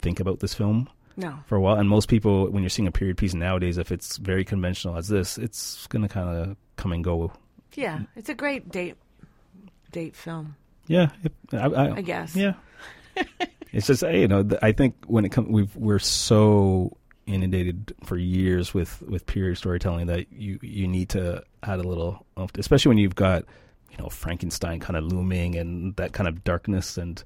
think 0.00 0.18
about 0.18 0.40
this 0.40 0.54
film 0.54 0.88
No. 1.20 1.38
for 1.46 1.56
a 1.56 1.60
while. 1.60 1.76
And 1.76 1.88
most 1.88 2.08
people, 2.08 2.48
when 2.50 2.62
you're 2.62 2.70
seeing 2.70 2.88
a 2.88 2.92
period 2.92 3.16
piece 3.16 3.34
nowadays, 3.34 3.78
if 3.78 3.92
it's 3.92 4.16
very 4.16 4.44
conventional 4.44 4.96
as 4.96 5.08
this, 5.08 5.38
it's 5.38 5.86
going 5.88 6.02
to 6.02 6.08
kind 6.08 6.28
of 6.50 6.56
come 6.76 6.92
and 6.92 7.04
go. 7.04 7.32
Yeah. 7.74 8.00
It's 8.16 8.28
a 8.28 8.34
great 8.34 8.70
date 8.70 8.96
date 9.92 10.14
film, 10.16 10.54
Yeah, 10.86 11.10
it, 11.24 11.32
I, 11.52 11.66
I, 11.66 11.94
I 11.96 12.00
guess. 12.00 12.34
yeah. 12.36 12.54
it's 13.72 13.86
just 13.88 14.02
you 14.02 14.28
know 14.28 14.48
I 14.62 14.72
think 14.72 14.94
when 15.06 15.24
it 15.24 15.30
comes 15.30 15.48
we've 15.48 15.74
we're 15.76 15.98
so 15.98 16.96
inundated 17.26 17.92
for 18.04 18.16
years 18.16 18.72
with 18.72 19.02
with 19.02 19.26
period 19.26 19.56
storytelling 19.58 20.06
that 20.06 20.32
you 20.32 20.58
you 20.62 20.86
need 20.88 21.08
to 21.10 21.42
add 21.64 21.78
a 21.80 21.82
little, 21.82 22.24
especially 22.56 22.88
when 22.90 22.98
you've 22.98 23.14
got 23.16 23.44
you 23.90 23.98
know 23.98 24.08
Frankenstein 24.08 24.78
kind 24.80 24.96
of 24.96 25.04
looming 25.04 25.56
and 25.56 25.94
that 25.96 26.12
kind 26.12 26.28
of 26.28 26.44
darkness 26.44 26.96
and 26.96 27.22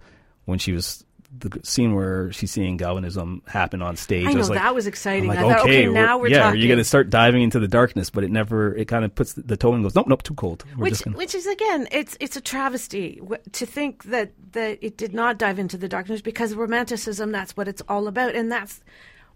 when 0.46 0.58
she 0.58 0.72
was 0.72 1.04
the 1.38 1.60
scene 1.62 1.94
where 1.94 2.32
she's 2.32 2.50
seeing 2.50 2.76
galvanism 2.76 3.42
happen 3.46 3.82
on 3.82 3.96
stage. 3.96 4.26
I 4.26 4.32
know 4.32 4.38
was 4.38 4.50
like, 4.50 4.58
that 4.58 4.74
was 4.74 4.86
exciting. 4.86 5.28
Like, 5.28 5.38
I 5.38 5.42
thought, 5.42 5.60
okay, 5.60 5.88
we're- 5.88 5.94
now 5.94 6.18
we're 6.18 6.28
yeah, 6.28 6.44
talking. 6.44 6.60
you're 6.60 6.68
going 6.68 6.78
to 6.78 6.84
start 6.84 7.10
diving 7.10 7.42
into 7.42 7.58
the 7.58 7.68
darkness, 7.68 8.10
but 8.10 8.24
it 8.24 8.30
never. 8.30 8.74
It 8.74 8.86
kind 8.88 9.04
of 9.04 9.14
puts 9.14 9.34
the, 9.34 9.56
tone 9.56 9.74
and 9.74 9.82
goes, 9.82 9.94
nope, 9.94 10.06
nope, 10.06 10.22
too 10.22 10.34
cold. 10.34 10.64
We're 10.76 10.84
which, 10.84 11.02
gonna, 11.02 11.16
which 11.16 11.34
is 11.34 11.46
again, 11.46 11.88
it's 11.90 12.16
it's 12.20 12.36
a 12.36 12.40
travesty 12.40 13.20
to 13.52 13.66
think 13.66 14.04
that 14.04 14.32
that 14.52 14.78
it 14.80 14.96
did 14.96 15.14
not 15.14 15.38
dive 15.38 15.58
into 15.58 15.76
the 15.76 15.88
darkness 15.88 16.20
because 16.20 16.54
romanticism. 16.54 17.32
That's 17.32 17.56
what 17.56 17.68
it's 17.68 17.82
all 17.88 18.08
about, 18.08 18.34
and 18.34 18.50
that's 18.50 18.82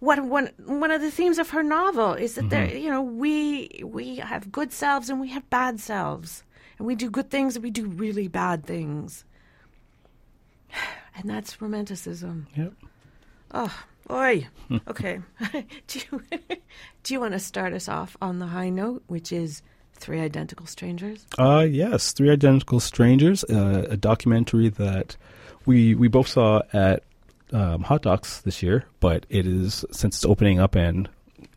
what 0.01 0.23
one 0.25 0.51
one 0.65 0.91
of 0.91 1.01
the 1.01 1.11
themes 1.11 1.39
of 1.39 1.51
her 1.51 1.63
novel 1.63 2.15
is 2.15 2.37
that 2.37 2.51
there, 2.51 2.67
mm-hmm. 2.67 2.79
you 2.79 2.91
know, 2.91 3.03
we 3.03 3.83
we 3.85 4.17
have 4.17 4.53
good 4.53 4.73
selves 4.73 5.11
and 5.11 5.21
we 5.21 5.29
have 5.29 5.49
bad 5.51 5.81
selves, 5.81 6.45
and 6.79 6.87
we 6.87 6.95
do 6.95 7.11
good 7.11 7.31
things 7.31 7.57
and 7.57 7.63
we 7.63 7.71
do 7.71 7.87
really 7.87 8.29
bad 8.29 8.65
things, 8.65 9.25
and 11.19 11.29
that's 11.29 11.61
romanticism. 11.61 12.47
Yep. 12.57 12.73
Oh, 13.53 13.85
oi. 14.11 14.47
Okay. 14.89 15.21
do 15.87 16.01
you 16.11 16.23
do 17.03 17.15
you 17.15 17.21
want 17.21 17.33
to 17.33 17.39
start 17.39 17.73
us 17.73 17.89
off 17.89 18.17
on 18.21 18.39
the 18.39 18.47
high 18.47 18.69
note, 18.69 19.03
which 19.07 19.33
is 19.33 19.63
three 19.95 20.21
identical 20.21 20.67
strangers? 20.67 21.27
Uh, 21.39 21.67
yes, 21.69 22.13
Three 22.13 22.31
Identical 22.31 22.81
Strangers, 22.81 23.45
uh, 23.45 23.87
a 23.91 23.97
documentary 23.97 24.69
that 24.69 25.17
we 25.67 25.95
we 25.95 26.09
both 26.09 26.29
saw 26.29 26.61
at 26.73 27.03
um, 27.53 27.83
Hot 27.83 28.03
Docs 28.03 28.43
this 28.43 28.63
year, 28.63 28.85
but 29.01 29.25
it 29.31 29.47
is 29.47 29.85
since 29.91 30.17
it's 30.17 30.25
opening 30.25 30.61
up 30.61 30.75
and 30.75 31.09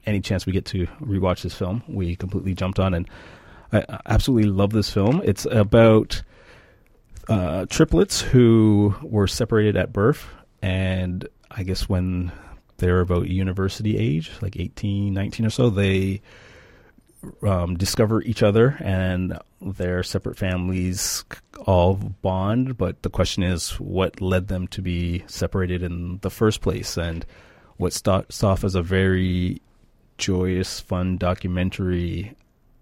any 0.05 0.21
chance 0.21 0.45
we 0.45 0.53
get 0.53 0.65
to 0.65 0.87
rewatch 1.01 1.43
this 1.43 1.53
film, 1.53 1.83
we 1.87 2.15
completely 2.15 2.53
jumped 2.53 2.79
on 2.79 2.93
and 2.93 3.09
I 3.73 3.79
I 3.89 3.99
absolutely 4.05 4.49
love 4.49 4.71
this 4.71 4.89
film. 4.89 5.21
It's 5.23 5.45
about 5.45 6.23
uh, 7.31 7.65
triplets 7.67 8.19
who 8.19 8.93
were 9.01 9.25
separated 9.25 9.77
at 9.77 9.93
birth, 9.93 10.27
and 10.61 11.25
I 11.49 11.63
guess 11.63 11.87
when 11.87 12.31
they're 12.75 12.99
about 12.99 13.29
university 13.29 13.97
age, 13.97 14.31
like 14.41 14.59
18, 14.59 15.13
19 15.13 15.45
or 15.45 15.49
so, 15.49 15.69
they 15.69 16.21
um, 17.41 17.77
discover 17.77 18.21
each 18.23 18.43
other 18.43 18.75
and 18.81 19.39
their 19.61 20.03
separate 20.03 20.37
families 20.37 21.23
all 21.65 21.93
bond. 21.93 22.77
But 22.77 23.01
the 23.01 23.09
question 23.09 23.43
is, 23.43 23.79
what 23.79 24.19
led 24.19 24.49
them 24.49 24.67
to 24.67 24.81
be 24.81 25.23
separated 25.27 25.83
in 25.83 26.19
the 26.23 26.29
first 26.29 26.59
place? 26.59 26.97
And 26.97 27.25
what 27.77 27.93
starts 27.93 28.43
off 28.43 28.65
as 28.65 28.75
a 28.75 28.81
very 28.81 29.61
joyous, 30.17 30.81
fun 30.81 31.17
documentary 31.17 32.35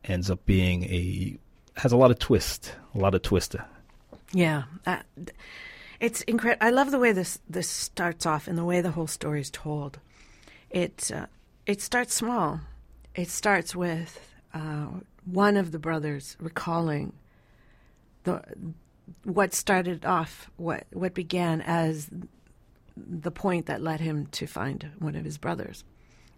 ends 0.06 0.32
up 0.32 0.44
being 0.48 0.86
a 0.86 1.38
has 1.76 1.92
a 1.92 1.98
lot 1.98 2.10
of 2.10 2.18
twist, 2.18 2.74
a 2.96 2.98
lot 2.98 3.14
of 3.14 3.22
twist. 3.22 3.56
Yeah, 4.34 4.64
uh, 4.86 5.00
it's 6.00 6.22
incredible. 6.22 6.66
I 6.66 6.70
love 6.70 6.92
the 6.92 7.00
way 7.00 7.12
this 7.12 7.40
this 7.50 7.70
starts 7.70 8.26
off 8.26 8.48
and 8.48 8.58
the 8.58 8.66
way 8.66 8.82
the 8.82 8.92
whole 8.92 9.08
story 9.08 9.42
is 9.42 9.50
told. 9.50 10.00
It 10.70 11.12
uh, 11.14 11.26
it 11.66 11.82
starts 11.82 12.14
small. 12.14 12.62
It 13.16 13.30
starts 13.30 13.76
with 13.76 14.20
uh, 14.54 14.88
one 15.26 15.58
of 15.58 15.72
the 15.72 15.80
brothers 15.80 16.38
recalling 16.40 17.14
the 18.24 18.44
what 19.24 19.54
started 19.54 20.06
off 20.06 20.50
what 20.58 20.86
what 20.92 21.14
began 21.14 21.62
as 21.62 22.10
the 22.96 23.32
point 23.32 23.66
that 23.66 23.82
led 23.82 24.00
him 24.00 24.28
to 24.28 24.46
find 24.46 24.92
one 25.00 25.16
of 25.16 25.26
his 25.26 25.38
brothers. 25.38 25.84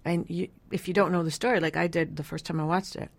And 0.05 0.25
you, 0.29 0.47
if 0.71 0.87
you 0.87 0.93
don't 0.93 1.11
know 1.11 1.23
the 1.23 1.31
story, 1.31 1.59
like 1.59 1.77
I 1.77 1.87
did 1.87 2.15
the 2.15 2.23
first 2.23 2.45
time 2.45 2.59
I 2.59 2.63
watched 2.63 2.95
it, 2.95 3.09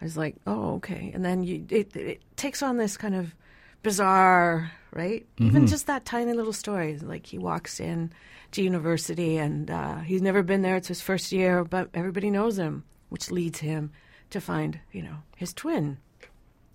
I 0.00 0.04
was 0.04 0.16
like, 0.16 0.36
"Oh, 0.46 0.74
okay." 0.74 1.10
And 1.14 1.24
then 1.24 1.42
you, 1.42 1.64
it, 1.70 1.96
it 1.96 2.22
takes 2.36 2.62
on 2.62 2.76
this 2.76 2.96
kind 2.96 3.14
of 3.14 3.34
bizarre, 3.82 4.72
right? 4.92 5.26
Even 5.38 5.66
just 5.66 5.86
that 5.86 6.04
tiny 6.04 6.32
little 6.32 6.52
story. 6.52 6.98
Like 6.98 7.26
he 7.26 7.38
walks 7.38 7.80
in 7.80 8.12
to 8.52 8.62
university 8.62 9.36
and 9.36 9.70
uh, 9.70 9.98
he's 9.98 10.22
never 10.22 10.42
been 10.42 10.62
there. 10.62 10.76
It's 10.76 10.88
his 10.88 11.00
first 11.00 11.32
year, 11.32 11.64
but 11.64 11.88
everybody 11.94 12.30
knows 12.30 12.58
him, 12.58 12.84
which 13.08 13.30
leads 13.30 13.60
him 13.60 13.92
to 14.30 14.40
find, 14.40 14.80
you 14.92 15.02
know, 15.02 15.18
his 15.36 15.52
twin. 15.52 15.98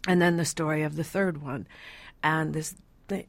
And 0.07 0.22
then 0.22 0.38
the 0.38 0.45
story 0.45 0.83
of 0.83 0.95
the 0.95 1.03
third 1.03 1.41
one, 1.41 1.67
and 2.24 2.53
this. 2.53 2.75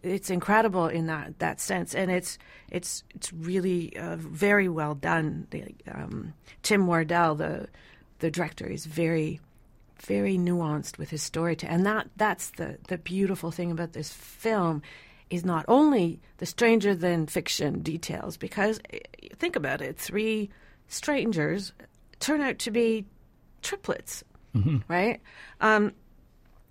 It's 0.03 0.31
incredible 0.31 0.87
in 0.87 1.07
that, 1.07 1.41
that 1.41 1.61
sense, 1.61 1.95
and 1.95 2.11
it's 2.11 2.39
it's 2.71 3.03
it's 3.15 3.33
really 3.33 3.95
uh, 3.97 4.17
very 4.17 4.69
well 4.69 4.95
done. 4.95 5.47
The, 5.51 5.75
um, 5.93 6.33
Tim 6.63 6.87
Wardle, 6.87 7.35
the 7.35 7.69
the 8.21 8.31
director, 8.31 8.67
is 8.67 8.87
very 8.87 9.41
very 10.01 10.37
nuanced 10.37 10.99
with 10.99 11.11
his 11.11 11.23
storytelling, 11.23 11.75
and 11.75 11.87
that 11.87 12.09
that's 12.17 12.51
the 12.51 12.79
the 12.89 12.99
beautiful 12.99 13.51
thing 13.51 13.71
about 13.71 13.93
this 13.93 14.13
film 14.13 14.83
is 15.31 15.45
not 15.45 15.65
only 15.69 16.21
the 16.39 16.47
stranger 16.47 16.95
than 16.95 17.27
fiction 17.27 17.81
details 17.81 18.37
because 18.37 18.79
eh, 18.93 18.99
think 19.37 19.57
about 19.57 19.81
it 19.81 19.99
three 19.99 20.51
strangers 20.89 21.73
turn 22.21 22.41
out 22.41 22.59
to 22.59 22.71
be 22.71 23.07
triplets 23.63 24.23
right? 24.89 25.21
Um, 25.61 25.93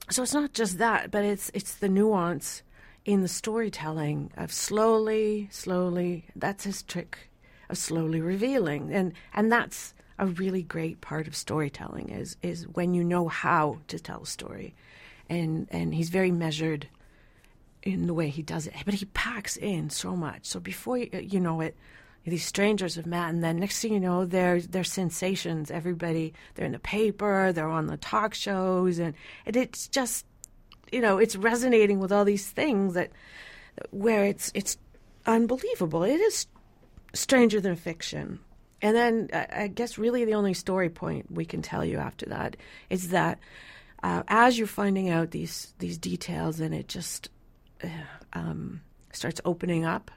so 0.09 0.23
it's 0.23 0.33
not 0.33 0.53
just 0.53 0.77
that 0.77 1.11
but 1.11 1.25
it's 1.25 1.51
it's 1.53 1.75
the 1.75 1.89
nuance 1.89 2.63
in 3.05 3.21
the 3.21 3.27
storytelling 3.27 4.31
of 4.37 4.53
slowly 4.53 5.49
slowly 5.51 6.25
that's 6.35 6.63
his 6.63 6.83
trick 6.83 7.29
of 7.69 7.77
slowly 7.77 8.21
revealing. 8.21 8.93
And 8.93 9.13
and 9.33 9.51
that's 9.51 9.93
a 10.19 10.27
really 10.27 10.61
great 10.61 11.01
part 11.01 11.27
of 11.27 11.35
storytelling 11.35 12.09
is 12.09 12.37
is 12.41 12.67
when 12.67 12.93
you 12.93 13.03
know 13.03 13.27
how 13.27 13.79
to 13.87 13.99
tell 13.99 14.23
a 14.23 14.27
story. 14.27 14.75
And 15.29 15.67
and 15.71 15.93
he's 15.93 16.09
very 16.09 16.31
measured 16.31 16.87
in 17.81 18.07
the 18.07 18.13
way 18.13 18.29
he 18.29 18.41
does 18.41 18.65
it 18.65 18.73
but 18.85 18.93
he 18.93 19.05
packs 19.05 19.57
in 19.57 19.89
so 19.89 20.15
much. 20.15 20.45
So 20.45 20.59
before 20.59 20.97
you, 20.97 21.09
you 21.21 21.39
know 21.39 21.61
it 21.61 21.75
these 22.25 22.45
strangers 22.45 22.95
have 22.95 23.05
met 23.05 23.29
and 23.29 23.43
then 23.43 23.57
next 23.57 23.81
thing 23.81 23.93
you 23.93 23.99
know 23.99 24.25
they're 24.25 24.61
they're 24.61 24.83
sensations. 24.83 25.71
Everybody 25.71 26.33
they're 26.55 26.65
in 26.65 26.71
the 26.71 26.79
paper 26.79 27.51
they're 27.51 27.69
on 27.69 27.87
the 27.87 27.97
talk 27.97 28.33
shows 28.33 28.99
and, 28.99 29.13
and 29.45 29.55
it's 29.55 29.87
just 29.87 30.25
you 30.91 31.01
know 31.01 31.17
it's 31.17 31.35
resonating 31.35 31.99
with 31.99 32.11
all 32.11 32.25
these 32.25 32.49
things 32.49 32.93
that 32.93 33.11
where 33.89 34.25
it's 34.25 34.51
it's 34.53 34.77
unbelievable. 35.25 36.03
It 36.03 36.19
is 36.19 36.45
stranger 37.13 37.59
than 37.59 37.75
fiction 37.75 38.39
and 38.83 38.95
then 38.95 39.29
I 39.33 39.63
I 39.63 39.67
guess 39.67 39.97
really 39.97 40.25
the 40.25 40.35
only 40.35 40.53
story 40.53 40.89
point 40.89 41.31
we 41.31 41.45
can 41.45 41.61
tell 41.63 41.83
you 41.83 41.97
after 41.97 42.27
that 42.27 42.55
is 42.91 43.09
that 43.09 43.39
uh, 44.03 44.21
as 44.27 44.57
you're 44.57 44.67
finding 44.67 45.09
out 45.09 45.31
these 45.31 45.73
these 45.79 45.97
details 45.97 46.59
and 46.59 46.75
it 46.75 46.87
just 46.87 47.29
uh, 47.83 47.87
um, 48.33 48.81
starts 49.11 49.41
opening 49.45 49.85
up 49.85 50.11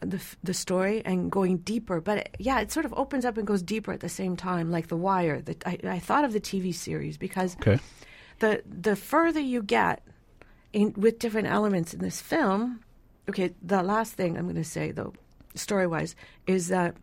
the 0.00 0.20
the 0.42 0.52
story 0.54 1.00
and 1.04 1.30
going 1.30 1.58
deeper. 1.58 2.00
But 2.00 2.18
it, 2.18 2.36
yeah, 2.38 2.60
it 2.60 2.70
sort 2.72 2.84
of 2.84 2.92
opens 2.94 3.24
up 3.24 3.38
and 3.38 3.46
goes 3.46 3.62
deeper 3.62 3.92
at 3.92 4.00
the 4.00 4.08
same 4.08 4.36
time, 4.36 4.70
like 4.70 4.88
The 4.88 4.96
Wire. 4.96 5.40
That 5.40 5.66
I, 5.66 5.78
I 5.84 5.98
thought 6.00 6.24
of 6.24 6.32
the 6.32 6.40
TV 6.40 6.74
series 6.74 7.16
because 7.16 7.56
Okay. 7.62 7.78
the 8.40 8.62
the 8.66 8.96
further 8.96 9.40
you 9.40 9.62
get 9.62 10.02
in 10.72 10.92
with 10.96 11.18
different 11.18 11.48
elements 11.48 11.94
in 11.94 12.00
this 12.00 12.20
film. 12.20 12.80
Okay, 13.28 13.54
the 13.62 13.82
last 13.82 14.12
thing 14.14 14.36
I'm 14.36 14.44
going 14.44 14.56
to 14.56 14.64
say 14.64 14.92
though, 14.92 15.12
story 15.54 15.86
wise, 15.86 16.14
is 16.46 16.68
that 16.68 16.94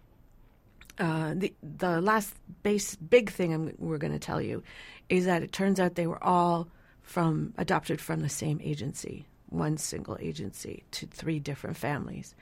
uh, 0.99 1.33
the 1.35 1.53
the 1.61 2.01
last 2.01 2.33
base 2.63 2.95
big 2.95 3.29
thing 3.31 3.53
I'm, 3.53 3.73
we're 3.77 3.97
going 3.97 4.13
to 4.13 4.19
tell 4.19 4.41
you 4.41 4.63
is 5.09 5.25
that 5.25 5.43
it 5.43 5.51
turns 5.51 5.79
out 5.79 5.95
they 5.95 6.07
were 6.07 6.23
all 6.23 6.67
from 7.01 7.53
adopted 7.57 7.99
from 7.99 8.21
the 8.21 8.29
same 8.29 8.59
agency, 8.63 9.25
one 9.49 9.77
single 9.77 10.17
agency 10.19 10.83
to 10.91 11.05
three 11.07 11.39
different 11.39 11.77
families, 11.77 12.35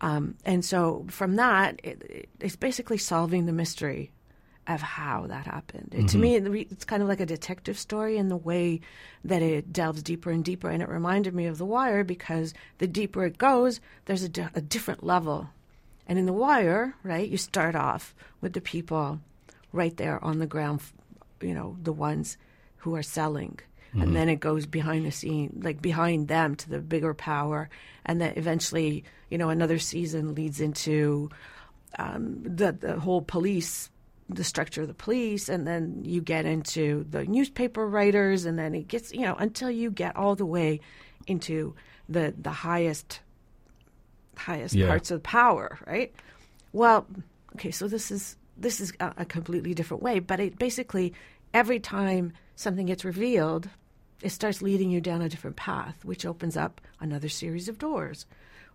um, 0.00 0.36
and 0.44 0.64
so 0.64 1.04
from 1.08 1.36
that 1.36 1.80
it, 1.82 2.02
it, 2.02 2.28
it's 2.40 2.56
basically 2.56 2.98
solving 2.98 3.46
the 3.46 3.52
mystery 3.52 4.10
of 4.68 4.80
how 4.80 5.26
that 5.26 5.44
happened. 5.46 5.92
And 5.92 6.08
To 6.08 6.18
me, 6.18 6.36
it's 6.36 6.84
kind 6.84 7.02
of 7.02 7.08
like 7.08 7.18
a 7.18 7.26
detective 7.26 7.76
story 7.76 8.16
in 8.16 8.28
the 8.28 8.36
way 8.36 8.80
that 9.24 9.42
it 9.42 9.72
delves 9.72 10.04
deeper 10.04 10.30
and 10.30 10.44
deeper, 10.44 10.70
and 10.70 10.80
it 10.82 10.88
reminded 10.88 11.34
me 11.34 11.46
of 11.46 11.58
The 11.58 11.66
Wire 11.66 12.04
because 12.04 12.54
the 12.78 12.86
deeper 12.86 13.24
it 13.24 13.38
goes, 13.38 13.80
there's 14.04 14.22
a, 14.22 14.28
di- 14.28 14.50
a 14.54 14.60
different 14.60 15.02
level 15.02 15.48
and 16.12 16.18
in 16.18 16.26
The 16.26 16.32
Wire, 16.34 16.94
right, 17.02 17.26
you 17.26 17.38
start 17.38 17.74
off 17.74 18.14
with 18.42 18.52
the 18.52 18.60
people 18.60 19.18
right 19.72 19.96
there 19.96 20.22
on 20.22 20.40
the 20.40 20.46
ground, 20.46 20.82
you 21.40 21.54
know, 21.54 21.74
the 21.82 21.90
ones 21.90 22.36
who 22.76 22.94
are 22.96 23.02
selling. 23.02 23.58
And 23.94 24.14
then 24.14 24.28
it 24.28 24.36
goes 24.36 24.66
behind 24.66 25.06
the 25.06 25.10
scene, 25.10 25.58
like 25.62 25.80
behind 25.80 26.28
them 26.28 26.54
to 26.56 26.68
the 26.68 26.80
bigger 26.80 27.14
power. 27.14 27.70
And 28.04 28.20
then 28.20 28.34
eventually, 28.36 29.04
you 29.30 29.38
know, 29.38 29.48
another 29.48 29.78
season 29.78 30.34
leads 30.34 30.60
into 30.60 31.30
um, 31.98 32.42
the, 32.42 32.72
the 32.72 33.00
whole 33.00 33.22
police, 33.22 33.88
the 34.28 34.44
structure 34.44 34.82
of 34.82 34.88
the 34.88 34.92
police. 34.92 35.48
And 35.48 35.66
then 35.66 36.02
you 36.04 36.20
get 36.20 36.44
into 36.44 37.06
the 37.08 37.24
newspaper 37.24 37.88
writers. 37.88 38.44
And 38.44 38.58
then 38.58 38.74
it 38.74 38.86
gets, 38.86 39.14
you 39.14 39.22
know, 39.22 39.36
until 39.36 39.70
you 39.70 39.90
get 39.90 40.14
all 40.14 40.36
the 40.36 40.44
way 40.44 40.80
into 41.26 41.74
the, 42.06 42.34
the 42.36 42.50
highest 42.50 43.20
highest 44.36 44.74
Yeah. 44.74 44.88
parts 44.88 45.10
of 45.10 45.22
power, 45.22 45.78
right? 45.86 46.12
Well, 46.72 47.06
okay, 47.56 47.70
so 47.70 47.88
this 47.88 48.10
is 48.10 48.36
this 48.56 48.80
is 48.80 48.92
a, 49.00 49.12
a 49.18 49.24
completely 49.24 49.74
different 49.74 50.02
way, 50.02 50.18
but 50.18 50.38
it 50.40 50.58
basically 50.58 51.12
every 51.54 51.80
time 51.80 52.32
something 52.54 52.86
gets 52.86 53.04
revealed, 53.04 53.68
it 54.22 54.30
starts 54.30 54.62
leading 54.62 54.90
you 54.90 55.00
down 55.00 55.20
a 55.22 55.28
different 55.28 55.56
path, 55.56 56.04
which 56.04 56.24
opens 56.24 56.56
up 56.56 56.80
another 57.00 57.28
series 57.28 57.68
of 57.68 57.78
doors, 57.78 58.26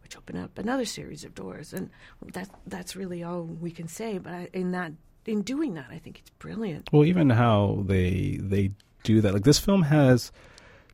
which 0.03 0.17
open 0.17 0.35
up 0.35 0.57
another 0.57 0.85
series 0.85 1.23
of 1.23 1.33
doors. 1.35 1.73
And 1.73 1.89
that 2.33 2.49
that's 2.65 2.95
really 2.95 3.23
all 3.23 3.43
we 3.43 3.71
can 3.71 3.87
say. 3.87 4.17
But 4.17 4.33
I, 4.33 4.49
in 4.53 4.71
that, 4.71 4.91
in 5.25 5.41
doing 5.41 5.75
that, 5.75 5.87
I 5.91 5.99
think 5.99 6.19
it's 6.19 6.29
brilliant. 6.31 6.89
Well, 6.91 7.05
even 7.05 7.29
how 7.29 7.83
they 7.85 8.37
they 8.41 8.71
do 9.03 9.21
that, 9.21 9.33
like 9.33 9.43
this 9.43 9.59
film 9.59 9.83
has 9.83 10.31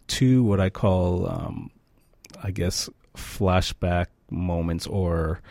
two 0.07 0.43
what 0.43 0.59
I 0.59 0.69
call, 0.69 1.27
um, 1.29 1.71
I 2.43 2.51
guess, 2.51 2.89
flashback 3.15 4.07
moments 4.29 4.87
or 4.87 5.41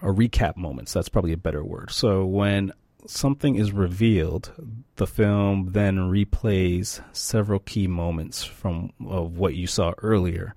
or 0.00 0.12
recap 0.12 0.56
moments. 0.56 0.92
That's 0.92 1.08
probably 1.08 1.32
a 1.32 1.36
better 1.36 1.62
word. 1.64 1.90
So 1.92 2.24
when 2.24 2.72
something 3.06 3.54
is 3.56 3.72
revealed, 3.72 4.50
the 4.96 5.06
film 5.06 5.68
then 5.72 5.98
replays 5.98 7.00
several 7.12 7.60
key 7.60 7.86
moments 7.86 8.42
from 8.44 8.92
of 9.06 9.38
what 9.38 9.54
you 9.54 9.66
saw 9.66 9.92
earlier, 10.02 10.54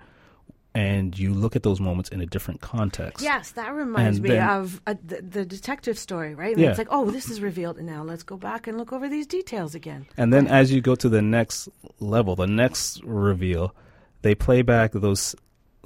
and 0.73 1.17
you 1.17 1.33
look 1.33 1.55
at 1.55 1.63
those 1.63 1.79
moments 1.79 2.09
in 2.09 2.21
a 2.21 2.25
different 2.25 2.61
context. 2.61 3.23
Yes, 3.23 3.51
that 3.51 3.73
reminds 3.73 4.17
And 4.17 4.23
me 4.23 4.29
then- 4.31 4.49
of 4.49 4.81
uh, 4.87 4.95
the, 5.03 5.21
the 5.21 5.45
detective 5.45 5.97
story, 5.97 6.33
right? 6.35 6.57
Yeah. 6.57 6.69
It's 6.69 6.77
like, 6.77 6.87
oh, 6.91 7.09
this 7.11 7.29
is 7.29 7.39
revealed, 7.39 7.77
and 7.77 7.85
now 7.87 8.03
let's 8.03 8.23
go 8.23 8.35
back 8.37 8.67
and 8.67 8.77
look 8.77 8.91
over 8.91 9.07
these 9.07 9.27
details 9.27 9.73
again. 9.75 10.05
And 10.17 10.33
then 10.33 10.47
as 10.47 10.71
you 10.73 10.81
go 10.81 10.95
to 10.95 11.07
the 11.09 11.21
next 11.21 11.69
level, 11.99 12.35
the 12.35 12.47
next 12.47 13.01
reveal, 13.03 13.73
they 14.21 14.35
play 14.35 14.63
back 14.63 14.91
those 14.91 15.35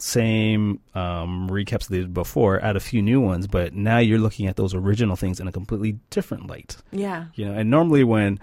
same 0.02 0.80
um, 0.96 1.50
recaps 1.50 1.88
they 1.88 1.98
did 2.00 2.14
before, 2.14 2.64
add 2.64 2.76
a 2.76 2.80
few 2.80 3.02
new 3.02 3.20
ones, 3.20 3.48
but 3.48 3.74
now 3.74 3.98
you're 4.00 4.20
looking 4.20 4.48
at 4.48 4.56
those 4.56 4.74
original 4.74 5.16
things 5.16 5.40
in 5.40 5.48
a 5.48 5.52
completely 5.52 6.00
different 6.10 6.48
light. 6.48 6.78
Yeah. 6.92 7.26
You 7.36 7.46
know, 7.46 7.54
and 7.54 7.70
normally 7.70 8.04
when 8.04 8.40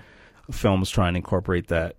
films 0.51 0.91
try 0.91 1.09
and 1.09 1.17
incorporate 1.17 1.69
that 1.69 1.97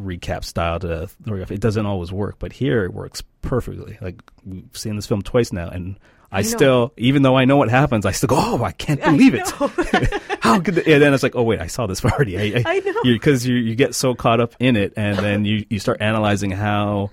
recap 0.00 0.44
style 0.44 0.78
to 0.80 1.08
it 1.26 1.60
doesn't 1.60 1.86
always 1.86 2.12
work, 2.12 2.36
but 2.38 2.52
here 2.52 2.84
it 2.84 2.92
works 2.92 3.22
perfectly. 3.42 3.98
Like 4.00 4.22
we've 4.44 4.64
seen 4.72 4.96
this 4.96 5.06
film 5.06 5.22
twice 5.22 5.52
now, 5.52 5.68
and 5.68 5.98
I, 6.32 6.38
I 6.38 6.42
still, 6.42 6.92
even 6.96 7.22
though 7.22 7.36
I 7.36 7.44
know 7.44 7.56
what 7.56 7.70
happens, 7.70 8.06
I 8.06 8.12
still 8.12 8.28
go, 8.28 8.36
"Oh, 8.38 8.62
I 8.62 8.72
can't 8.72 9.00
believe 9.04 9.34
it! 9.34 9.48
How 10.40 10.60
could?" 10.60 10.76
The, 10.76 10.92
and 10.92 11.02
then 11.02 11.12
it's 11.12 11.22
like, 11.22 11.34
"Oh 11.34 11.42
wait, 11.42 11.60
I 11.60 11.66
saw 11.66 11.86
this 11.86 12.04
already." 12.04 12.38
I, 12.38 12.62
I 12.64 12.78
know. 12.80 13.02
because 13.02 13.46
you 13.46 13.56
you 13.56 13.74
get 13.74 13.94
so 13.94 14.14
caught 14.14 14.40
up 14.40 14.54
in 14.58 14.76
it, 14.76 14.92
and 14.96 15.18
then 15.18 15.44
you 15.44 15.66
you 15.68 15.78
start 15.78 16.00
analyzing 16.00 16.50
how. 16.50 17.10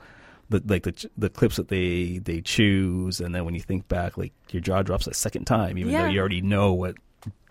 The, 0.49 0.63
like 0.65 0.83
the 0.83 1.09
the 1.17 1.29
clips 1.29 1.57
that 1.57 1.67
they 1.67 2.19
they 2.19 2.39
choose, 2.41 3.19
and 3.19 3.35
then 3.35 3.43
when 3.43 3.53
you 3.53 3.59
think 3.59 3.87
back, 3.89 4.17
like 4.17 4.31
your 4.51 4.61
jaw 4.61 4.81
drops 4.81 5.05
a 5.07 5.13
second 5.13 5.45
time, 5.45 5.77
even 5.77 5.91
though 5.91 6.07
you 6.07 6.19
already 6.19 6.41
know 6.41 6.73
what 6.73 6.95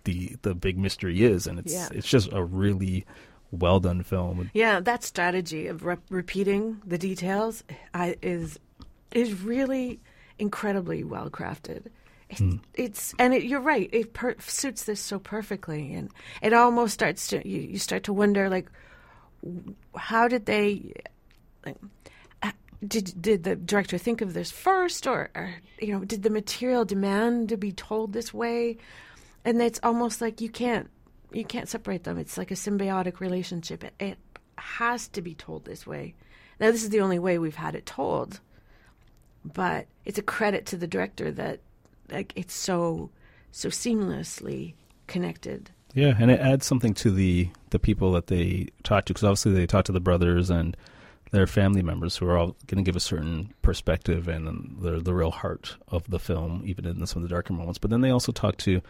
the 0.04 0.36
the 0.42 0.54
big 0.54 0.78
mystery 0.78 1.22
is, 1.22 1.46
and 1.46 1.58
it's 1.58 1.74
Yeah. 1.74 1.88
it's 1.92 2.08
just 2.08 2.32
a 2.32 2.42
really 2.42 3.04
well 3.50 3.80
done 3.80 4.02
film. 4.02 4.50
Yeah, 4.54 4.80
that 4.80 5.04
strategy 5.04 5.66
of 5.66 5.84
rep- 5.84 6.00
repeating 6.08 6.80
the 6.86 6.96
details 6.96 7.64
I, 7.92 8.16
is 8.22 8.58
is 9.12 9.42
really 9.42 10.00
incredibly 10.38 11.04
well 11.04 11.30
crafted. 11.30 11.86
It's, 12.28 12.40
hmm. 12.40 12.56
it's 12.74 13.14
and 13.18 13.34
it, 13.34 13.44
you're 13.44 13.60
right. 13.60 13.88
It 13.92 14.12
per- 14.12 14.36
suits 14.40 14.84
this 14.84 15.00
so 15.00 15.18
perfectly, 15.18 15.92
and 15.92 16.10
it 16.42 16.52
almost 16.52 16.94
starts 16.94 17.28
to 17.28 17.46
you, 17.46 17.60
you 17.60 17.78
start 17.78 18.04
to 18.04 18.12
wonder 18.12 18.48
like, 18.48 18.70
how 19.94 20.28
did 20.28 20.46
they? 20.46 20.92
Like, 21.64 21.76
did 22.86 23.20
did 23.20 23.44
the 23.44 23.56
director 23.56 23.98
think 23.98 24.20
of 24.20 24.34
this 24.34 24.50
first, 24.50 25.06
or, 25.06 25.30
or 25.34 25.54
you 25.80 25.92
know, 25.92 26.04
did 26.04 26.22
the 26.22 26.30
material 26.30 26.84
demand 26.84 27.48
to 27.50 27.56
be 27.56 27.72
told 27.72 28.12
this 28.12 28.32
way? 28.32 28.78
And 29.44 29.60
it's 29.62 29.80
almost 29.82 30.20
like 30.20 30.40
you 30.40 30.50
can't 30.50 30.90
you 31.32 31.44
can't 31.44 31.68
separate 31.68 32.04
them. 32.04 32.18
It's 32.18 32.38
like 32.38 32.50
a 32.50 32.54
symbiotic 32.54 33.20
relationship. 33.20 33.84
It, 33.84 33.94
it 33.98 34.18
has 34.58 35.08
to 35.08 35.22
be 35.22 35.34
told 35.34 35.64
this 35.64 35.86
way. 35.86 36.14
Now, 36.58 36.70
this 36.70 36.82
is 36.82 36.90
the 36.90 37.00
only 37.00 37.18
way 37.18 37.38
we've 37.38 37.56
had 37.56 37.74
it 37.74 37.84
told, 37.84 38.40
but 39.44 39.86
it's 40.04 40.18
a 40.18 40.22
credit 40.22 40.66
to 40.66 40.76
the 40.76 40.86
director 40.86 41.30
that 41.32 41.60
like 42.10 42.32
it's 42.36 42.54
so 42.54 43.10
so 43.52 43.68
seamlessly 43.68 44.74
connected. 45.06 45.70
Yeah, 45.94 46.14
and 46.18 46.30
it 46.30 46.40
adds 46.40 46.66
something 46.66 46.94
to 46.94 47.10
the 47.10 47.48
the 47.70 47.78
people 47.78 48.12
that 48.12 48.26
they 48.26 48.68
talk 48.82 49.06
to 49.06 49.12
because 49.12 49.24
obviously 49.24 49.52
they 49.52 49.66
talk 49.66 49.84
to 49.86 49.92
the 49.92 50.00
brothers 50.00 50.50
and 50.50 50.76
their 51.30 51.46
family 51.46 51.82
members 51.82 52.16
who 52.16 52.26
are 52.26 52.38
all 52.38 52.56
going 52.66 52.82
to 52.82 52.88
give 52.88 52.96
a 52.96 53.00
certain 53.00 53.52
perspective 53.62 54.28
and 54.28 54.76
the 54.80 55.00
the 55.00 55.14
real 55.14 55.30
heart 55.30 55.76
of 55.88 56.08
the 56.08 56.18
film, 56.18 56.62
even 56.64 56.86
in 56.86 57.04
some 57.06 57.22
of 57.22 57.28
the 57.28 57.34
darker 57.34 57.52
moments. 57.52 57.78
But 57.78 57.90
then 57.90 58.00
they 58.00 58.10
also 58.10 58.32
talk 58.32 58.56
to 58.58 58.80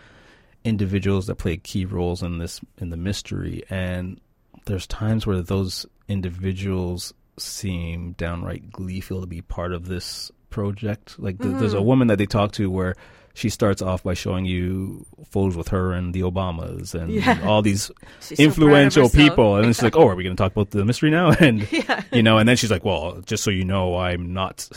individuals 0.64 1.27
that 1.27 1.37
play 1.37 1.57
key 1.57 1.85
roles 1.85 2.22
in 2.22 2.38
this 2.38 2.61
in 2.79 2.90
the 2.90 2.96
mystery, 2.96 3.64
and 3.70 4.20
there's 4.66 4.87
times 4.87 5.27
where 5.27 5.40
those 5.40 5.87
individuals 6.09 7.14
seem 7.38 8.12
downright 8.12 8.70
gleeful 8.70 9.20
to 9.20 9.27
be 9.27 9.42
part 9.42 9.72
of 9.72 9.87
this 9.87 10.31
project. 10.51 11.18
Like 11.18 11.40
th- 11.40 11.57
there's 11.59 11.75
a 11.75 11.79
mm. 11.79 11.85
woman 11.85 12.09
that 12.09 12.18
they 12.18 12.27
talk 12.27 12.53
to 12.53 12.70
where 12.70 12.94
she 13.37 13.49
starts 13.51 13.83
off 13.83 14.03
by 14.03 14.14
showing 14.14 14.46
you 14.46 15.05
photos 15.31 15.57
with 15.57 15.68
her 15.68 15.92
and 15.92 16.14
the 16.14 16.22
Obamas 16.22 16.94
and 16.94 17.11
Yeah. 17.12 17.40
all 17.44 17.61
these 17.62 17.90
She's 18.20 18.38
so 18.38 18.42
influential 18.44 19.05
herself. 19.05 19.12
people. 19.29 19.57
And 19.57 19.66
she's 19.66 19.83
like, 19.83 19.94
oh, 19.94 20.09
are 20.09 20.16
we 20.16 20.25
going 20.25 20.35
to 20.35 20.42
talk 20.42 20.53
about 20.53 20.70
the 20.70 20.85
mystery 20.85 21.11
now? 21.11 21.31
And 21.40 21.70
Yeah. 21.72 22.03
you 22.12 22.22
know, 22.22 22.38
and 22.38 22.49
then 22.49 22.57
she's 22.57 22.70
like, 22.70 22.85
well, 22.85 23.20
just 23.27 23.44
so 23.44 23.51
you 23.51 23.64
know, 23.64 23.96
I'm 23.99 24.33
not. 24.33 24.68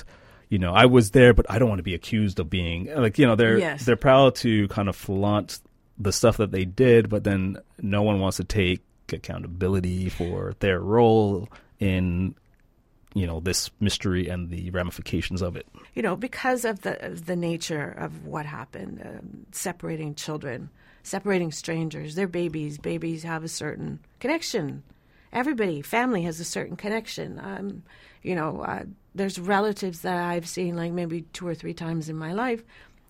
You 0.49 0.57
know, 0.59 0.73
I 0.73 0.87
was 0.87 1.11
there, 1.11 1.33
but 1.33 1.45
I 1.49 1.59
don't 1.59 1.69
want 1.69 1.79
to 1.79 1.83
be 1.83 1.93
accused 1.93 2.39
of 2.39 2.49
being 2.49 2.87
like. 2.93 3.17
You 3.19 3.27
know, 3.27 3.35
they're 3.35 3.59
Yes. 3.59 3.85
they're 3.85 3.95
proud 3.95 4.35
to 4.43 4.67
kind 4.69 4.89
of 4.89 4.95
flaunt 4.95 5.59
the 5.97 6.11
stuff 6.11 6.37
that 6.37 6.51
they 6.51 6.65
did, 6.65 7.07
but 7.07 7.23
then 7.23 7.57
no 7.81 8.01
one 8.01 8.19
wants 8.19 8.37
to 8.37 8.43
take 8.43 8.81
accountability 9.13 10.09
for 10.09 10.53
their 10.59 10.79
role 10.79 11.47
in 11.79 12.35
you 13.13 13.25
know 13.25 13.39
this 13.39 13.71
mystery 13.79 14.27
and 14.27 14.49
the 14.49 14.69
ramifications 14.71 15.41
of 15.41 15.55
it. 15.55 15.67
you 15.95 16.01
know, 16.01 16.15
because 16.15 16.65
of 16.65 16.81
the 16.81 17.19
the 17.25 17.35
nature 17.35 17.89
of 17.97 18.25
what 18.25 18.45
happened, 18.45 19.01
um, 19.03 19.45
separating 19.51 20.15
children, 20.15 20.69
separating 21.03 21.51
strangers, 21.51 22.15
they're 22.15 22.27
babies. 22.27 22.77
Babies 22.77 23.23
have 23.23 23.43
a 23.43 23.47
certain 23.47 23.99
connection. 24.19 24.83
Everybody, 25.31 25.81
family 25.81 26.23
has 26.23 26.39
a 26.39 26.45
certain 26.45 26.75
connection. 26.75 27.39
Um, 27.39 27.83
you 28.23 28.35
know, 28.35 28.61
uh, 28.61 28.83
there's 29.15 29.39
relatives 29.39 30.01
that 30.01 30.17
I've 30.17 30.47
seen 30.47 30.75
like 30.75 30.91
maybe 30.91 31.21
two 31.33 31.47
or 31.47 31.55
three 31.55 31.73
times 31.73 32.09
in 32.09 32.15
my 32.15 32.33
life, 32.33 32.63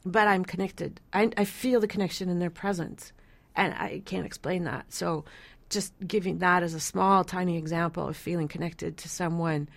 but 0.05 0.27
I'm 0.27 0.45
connected. 0.45 0.99
I, 1.13 1.31
I 1.37 1.45
feel 1.45 1.79
the 1.79 1.87
connection 1.87 2.29
in 2.29 2.39
their 2.39 2.49
presence, 2.49 3.11
and 3.55 3.73
I 3.73 4.01
can't 4.05 4.25
explain 4.25 4.63
that. 4.65 4.91
So, 4.93 5.25
just 5.69 5.93
giving 6.05 6.39
that 6.39 6.63
as 6.63 6.73
a 6.73 6.79
small, 6.79 7.23
tiny 7.23 7.57
example 7.57 8.07
of 8.07 8.17
feeling 8.17 8.47
connected 8.47 8.97
to 8.97 9.09
someone 9.09 9.69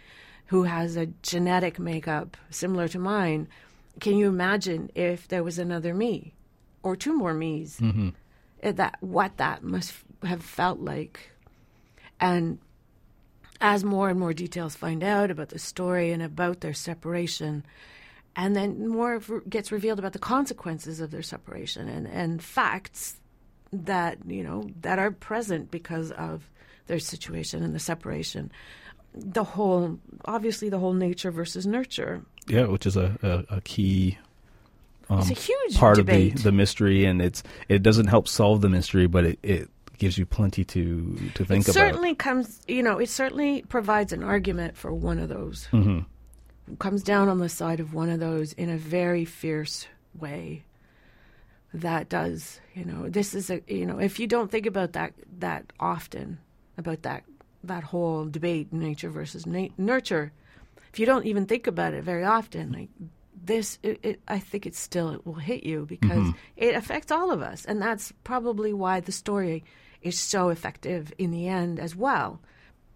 who 0.47 0.65
has 0.65 0.97
a 0.97 1.07
genetic 1.23 1.79
makeup 1.79 2.37
similar 2.51 2.89
to 2.89 2.99
mine, 2.99 3.49
can 4.01 4.17
you 4.17 4.29
imagine 4.29 4.91
if 4.95 5.29
there 5.29 5.45
was 5.45 5.59
another 5.59 5.95
me 5.95 6.35
or 6.83 6.97
two 6.97 7.17
more 7.17 7.35
me's? 7.35 7.79
Mm-hmm. 7.81 8.11
That 8.63 8.97
what 9.01 9.39
that 9.39 9.65
must 9.65 9.93
have 10.23 10.43
felt 10.43 10.79
like, 10.79 11.33
and 12.21 12.59
as 13.61 13.83
more 13.83 14.09
and 14.09 14.21
more 14.21 14.33
details 14.33 14.77
find 14.77 15.03
out 15.03 15.33
about 15.33 15.49
the 15.49 15.59
story 15.59 16.13
and 16.13 16.23
about 16.23 16.61
their 16.61 16.73
separation, 16.73 17.65
and 18.37 18.55
then 18.55 18.87
more 18.87 19.21
gets 19.49 19.73
revealed 19.73 19.99
about 19.99 20.13
the 20.13 20.21
consequences 20.21 21.01
of 21.01 21.11
their 21.11 21.23
separation 21.23 21.89
and, 21.89 22.07
and 22.07 22.43
facts 22.43 23.17
that 23.73 24.19
you 24.27 24.43
know 24.43 24.69
that 24.83 24.99
are 24.99 25.11
present 25.11 25.71
because 25.71 26.11
of 26.13 26.49
their 26.87 26.99
situation 26.99 27.63
and 27.63 27.75
the 27.75 27.79
separation. 27.79 28.51
The 29.15 29.45
whole, 29.45 29.99
obviously, 30.25 30.69
the 30.71 30.79
whole 30.79 30.95
nature 30.95 31.31
versus 31.31 31.67
nurture. 31.67 32.23
Yeah, 32.49 32.67
which 32.67 32.87
is 32.87 32.97
a 32.97 33.17
a, 33.51 33.57
a 33.57 33.61
key 33.61 34.19
um, 35.11 35.19
It's 35.21 35.31
a 35.31 35.35
huge 35.35 35.77
part 35.77 35.97
debate. 35.97 36.33
of 36.33 36.39
the 36.39 36.43
the 36.45 36.53
mystery, 36.53 37.05
and 37.05 37.21
it's 37.21 37.43
it 37.69 37.83
doesn't 37.83 38.07
help 38.07 38.27
solve 38.29 38.61
the 38.63 38.69
mystery, 38.69 39.07
but 39.07 39.25
it, 39.25 39.39
it 39.43 39.71
gives 39.99 40.17
you 40.19 40.27
plenty 40.27 40.65
to 40.65 41.31
to 41.35 41.45
think 41.45 41.69
it 41.69 41.71
about. 41.71 41.75
certainly 41.75 42.15
comes, 42.15 42.61
you 42.67 42.83
know, 42.83 42.99
it 42.99 43.09
certainly 43.09 43.63
provides 43.69 44.13
an 44.13 44.23
argument 44.23 44.77
for 44.77 44.93
one 44.93 45.19
of 45.19 45.29
those. 45.29 45.67
hmm 45.67 46.01
Comes 46.79 47.03
down 47.03 47.29
on 47.29 47.39
the 47.39 47.49
side 47.49 47.81
of 47.81 47.93
one 47.93 48.09
of 48.09 48.21
those 48.21 48.53
in 48.55 48.71
a 48.71 48.79
very 48.79 49.25
fierce 49.25 49.87
way. 50.19 50.63
That 51.75 52.09
does, 52.09 52.61
you 52.75 52.85
know, 52.85 53.09
this 53.09 53.35
is 53.35 53.49
a, 53.51 53.63
you 53.67 53.87
know, 53.87 53.99
if 53.99 54.21
you 54.21 54.27
don't 54.27 54.51
think 54.51 54.67
about 54.67 54.93
that 54.93 55.15
that 55.39 55.73
often, 55.81 56.39
about 56.77 57.03
that 57.03 57.25
that 57.65 57.85
whole 57.85 58.27
debate, 58.27 58.73
nature 58.73 59.09
versus 59.11 59.47
na- 59.47 59.69
nurture, 59.79 60.33
if 60.93 60.99
you 60.99 61.07
don't 61.07 61.27
even 61.27 61.47
think 61.47 61.67
about 61.67 61.95
it 61.95 62.05
very 62.05 62.25
often, 62.25 62.73
like 62.73 62.89
this, 63.45 63.79
it, 63.83 63.99
it, 64.03 64.21
I 64.29 64.39
think 64.39 64.67
it 64.67 64.75
still 64.75 65.11
it 65.11 65.27
will 65.27 65.35
hit 65.35 65.65
you 65.65 65.87
because 65.87 66.19
mm-hmm. 66.19 66.39
it 66.57 66.75
affects 66.75 67.11
all 67.11 67.31
of 67.31 67.41
us, 67.41 67.65
and 67.65 67.81
that's 67.81 68.13
probably 68.25 68.73
why 68.73 69.01
the 69.01 69.13
story 69.13 69.65
is 70.03 70.19
so 70.19 70.51
effective 70.51 71.13
in 71.17 71.31
the 71.31 71.49
end 71.49 71.81
as 71.81 71.97
well. 71.97 72.41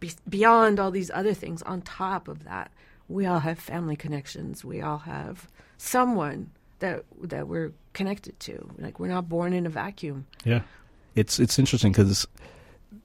Be- 0.00 0.12
beyond 0.28 0.78
all 0.78 0.90
these 0.90 1.10
other 1.14 1.32
things, 1.32 1.62
on 1.62 1.80
top 1.80 2.28
of 2.28 2.44
that, 2.44 2.70
we 3.08 3.24
all 3.24 3.40
have 3.40 3.58
family 3.58 3.96
connections. 3.96 4.64
We 4.64 4.82
all 4.82 4.98
have 4.98 5.48
someone 5.78 6.50
that 6.80 7.04
that 7.22 7.48
we're 7.48 7.72
connected 7.92 8.38
to. 8.40 8.68
Like 8.78 8.98
we're 9.00 9.08
not 9.08 9.28
born 9.28 9.52
in 9.52 9.66
a 9.66 9.70
vacuum. 9.70 10.26
Yeah, 10.44 10.62
it's 11.14 11.38
it's 11.38 11.58
interesting 11.58 11.92
because 11.92 12.26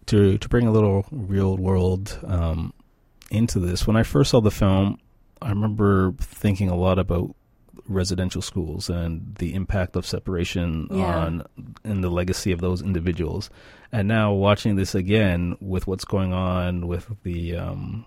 to 0.07 0.37
to 0.37 0.49
bring 0.49 0.67
a 0.67 0.71
little 0.71 1.05
real 1.11 1.57
world 1.57 2.19
um, 2.25 2.73
into 3.29 3.59
this. 3.59 3.87
When 3.87 3.95
I 3.95 4.03
first 4.03 4.31
saw 4.31 4.41
the 4.41 4.51
film, 4.51 4.99
I 5.41 5.49
remember 5.49 6.13
thinking 6.19 6.69
a 6.69 6.75
lot 6.75 6.99
about 6.99 7.35
residential 7.87 8.41
schools 8.41 8.89
and 8.89 9.35
the 9.39 9.53
impact 9.53 9.95
of 9.95 10.05
separation 10.05 10.87
Yeah. 10.91 11.17
on 11.25 11.43
and 11.83 12.03
the 12.03 12.09
legacy 12.09 12.51
of 12.51 12.61
those 12.61 12.81
individuals. 12.81 13.49
And 13.91 14.07
now 14.07 14.31
watching 14.33 14.75
this 14.75 14.95
again 14.95 15.57
with 15.59 15.87
what's 15.87 16.05
going 16.05 16.31
on 16.31 16.87
with 16.87 17.09
the 17.23 17.57
um, 17.57 18.05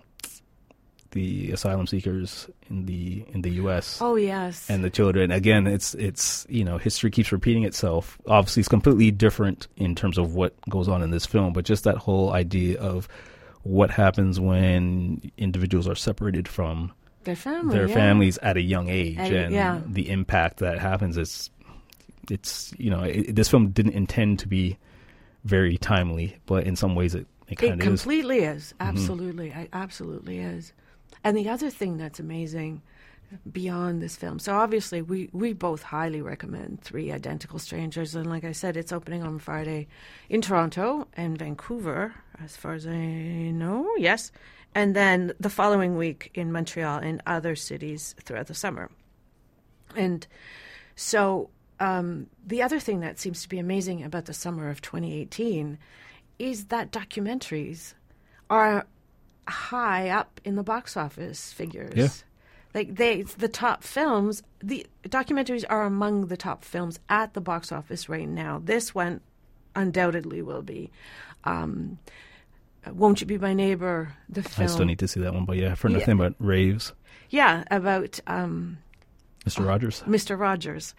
the 1.14 1.50
asylum 1.52 1.86
seekers 1.86 2.48
in 2.68 2.84
the 2.86 3.24
in 3.32 3.40
the 3.42 3.50
U.S. 3.62 3.98
Oh 4.02 4.16
yes. 4.16 4.68
and 4.68 4.84
the 4.84 4.90
children. 4.90 5.30
Again, 5.30 5.66
it's 5.66 5.94
it's 5.94 6.46
you 6.50 6.62
know 6.64 6.76
history 6.76 7.10
keeps 7.10 7.32
repeating 7.32 7.64
itself. 7.64 8.18
Obviously, 8.28 8.60
it's 8.60 8.68
completely 8.68 9.10
different 9.10 9.66
in 9.76 9.94
terms 9.94 10.18
of 10.18 10.34
what 10.34 10.52
goes 10.68 10.88
on 10.88 11.02
in 11.02 11.10
this 11.10 11.24
film, 11.26 11.52
but 11.54 11.64
just 11.64 11.84
that 11.84 11.96
whole 11.96 12.32
idea 12.34 12.78
of 12.78 13.08
what 13.62 13.90
happens 13.90 14.38
when 14.38 15.22
individuals 15.38 15.88
are 15.88 15.94
separated 15.94 16.46
from 16.46 16.92
their 17.24 17.34
family. 17.36 17.74
their 17.74 17.88
yeah. 17.88 17.94
families 17.94 18.36
at 18.42 18.58
a 18.58 18.60
young 18.60 18.90
age 18.90 19.16
At- 19.18 19.32
and 19.32 19.54
yeah. 19.54 19.80
the 19.86 20.10
impact 20.10 20.58
that 20.58 20.78
happens 20.78 21.16
is 21.16 21.48
it's 22.30 22.74
you 22.76 22.90
know 22.90 23.02
it, 23.02 23.34
this 23.34 23.48
film 23.48 23.68
didn't 23.70 23.92
intend 23.94 24.38
to 24.40 24.48
be 24.48 24.76
very 25.44 25.76
timely 25.78 26.36
but 26.46 26.66
in 26.66 26.76
some 26.76 26.94
ways 26.94 27.14
it, 27.14 27.26
it 27.48 27.52
It 27.52 27.56
kind 27.56 27.72
of 27.72 27.78
is 27.80 27.84
Mm-hmm. 27.84 27.88
completely 27.96 28.38
is. 28.40 28.74
Absolutely. 28.80 29.48
It 29.50 29.68
absolutely 29.72 30.38
is. 30.38 30.72
And 31.24 31.36
the 31.36 31.48
other 31.48 31.70
thing 31.70 31.96
that's 31.96 32.20
amazing 32.20 32.82
beyond 33.50 34.02
this 34.02 34.16
film. 34.16 34.38
So 34.38 34.54
obviously 34.54 35.02
we 35.02 35.30
we 35.32 35.54
both 35.54 35.82
highly 35.82 36.20
recommend 36.20 36.82
Three 36.82 37.10
Identical 37.10 37.58
Strangers 37.58 38.14
and 38.14 38.28
like 38.28 38.44
I 38.44 38.52
said 38.52 38.76
it's 38.76 38.92
opening 38.92 39.22
on 39.22 39.38
Friday 39.38 39.88
in 40.28 40.42
Toronto 40.42 41.08
and 41.14 41.38
Vancouver 41.38 42.14
as 42.42 42.56
far 42.56 42.74
as 42.74 42.86
I 42.86 42.92
know. 42.92 43.88
Yes. 43.96 44.30
And 44.74 44.94
then 44.94 45.32
the 45.40 45.50
following 45.50 45.96
week 45.96 46.30
in 46.34 46.52
Montreal 46.52 46.98
and 46.98 47.22
other 47.26 47.56
cities 47.56 48.14
throughout 48.22 48.48
the 48.48 48.54
summer. 48.54 48.90
And 49.96 50.26
so 50.96 51.50
um, 51.80 52.28
the 52.44 52.62
other 52.62 52.80
thing 52.80 53.00
that 53.00 53.18
seems 53.18 53.42
to 53.42 53.48
be 53.48 53.58
amazing 53.58 54.02
about 54.02 54.26
the 54.26 54.34
summer 54.34 54.68
of 54.68 54.82
2018 54.82 55.78
is 56.38 56.66
that 56.66 56.90
documentaries 56.90 57.94
are 58.50 58.86
high 59.48 60.08
up 60.10 60.40
in 60.44 60.56
the 60.56 60.62
box 60.62 60.96
office 60.96 61.52
figures. 61.52 61.94
Yeah. 61.96 62.08
Like 62.74 62.96
they, 62.96 63.22
the 63.22 63.48
top 63.48 63.84
films, 63.84 64.42
the 64.60 64.86
documentaries 65.08 65.64
are 65.68 65.84
among 65.84 66.26
the 66.26 66.36
top 66.36 66.64
films 66.64 66.98
at 67.08 67.32
the 67.34 67.40
box 67.40 67.70
office 67.70 68.08
right 68.08 68.28
now. 68.28 68.60
This 68.64 68.94
one 68.94 69.20
undoubtedly 69.76 70.42
will 70.42 70.62
be. 70.62 70.90
Um, 71.44 71.98
Won't 72.92 73.20
You 73.20 73.26
Be 73.28 73.38
My 73.38 73.54
Neighbor? 73.54 74.12
The 74.28 74.42
film. 74.42 74.68
I 74.68 74.70
still 74.72 74.86
need 74.86 74.98
to 75.00 75.08
see 75.08 75.20
that 75.20 75.34
one 75.34 75.44
but 75.44 75.56
yeah 75.56 75.74
for 75.74 75.88
Yeah. 75.88 75.98
nothing 75.98 76.16
but 76.16 76.34
raves 76.38 76.92
yeah, 77.30 77.64
about 77.70 78.20
um, 78.26 78.78
Mr. 79.46 79.66
Rogers 79.66 80.02
Mr. 80.06 80.38
Rogers 80.38 80.94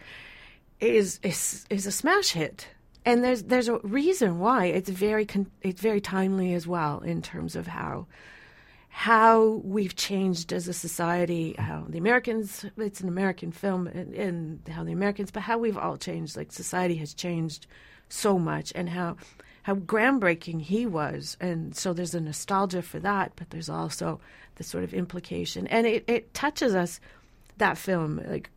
is 0.79 1.19
is 1.23 1.65
is 1.69 1.85
a 1.85 1.91
smash 1.91 2.31
hit, 2.31 2.67
and 3.05 3.23
there's 3.23 3.43
there's 3.43 3.67
a 3.69 3.77
reason 3.79 4.39
why 4.39 4.65
it's 4.65 4.89
very 4.89 5.25
con- 5.25 5.51
it's 5.61 5.81
very 5.81 6.01
timely 6.01 6.53
as 6.53 6.67
well 6.67 6.99
in 6.99 7.21
terms 7.21 7.55
of 7.55 7.67
how 7.67 8.07
how 8.95 9.61
we've 9.65 9.93
changed 9.97 10.53
as 10.53 10.69
a 10.69 10.73
society, 10.73 11.53
how 11.59 11.83
the 11.89 11.97
Americans 11.97 12.65
it's 12.77 13.01
an 13.01 13.09
American 13.09 13.51
film, 13.51 13.87
and, 13.87 14.13
and 14.15 14.65
how 14.69 14.85
the 14.85 14.93
Americans, 14.93 15.31
but 15.31 15.43
how 15.43 15.57
we've 15.57 15.77
all 15.77 15.97
changed. 15.97 16.37
Like 16.37 16.49
society 16.53 16.95
has 16.95 17.13
changed 17.13 17.67
so 18.07 18.39
much, 18.39 18.71
and 18.73 18.87
how 18.87 19.17
how 19.63 19.75
groundbreaking 19.75 20.61
he 20.61 20.85
was, 20.85 21.35
and 21.41 21.75
so 21.75 21.91
there's 21.91 22.15
a 22.15 22.21
nostalgia 22.21 22.81
for 22.81 22.99
that, 22.99 23.33
but 23.35 23.49
there's 23.49 23.67
also 23.67 24.21
the 24.55 24.63
sort 24.63 24.85
of 24.85 24.93
implication, 24.93 25.67
and 25.67 25.85
it 25.85 26.05
it 26.07 26.33
touches 26.33 26.73
us 26.73 27.01
that 27.57 27.77
film 27.77 28.21
like 28.25 28.49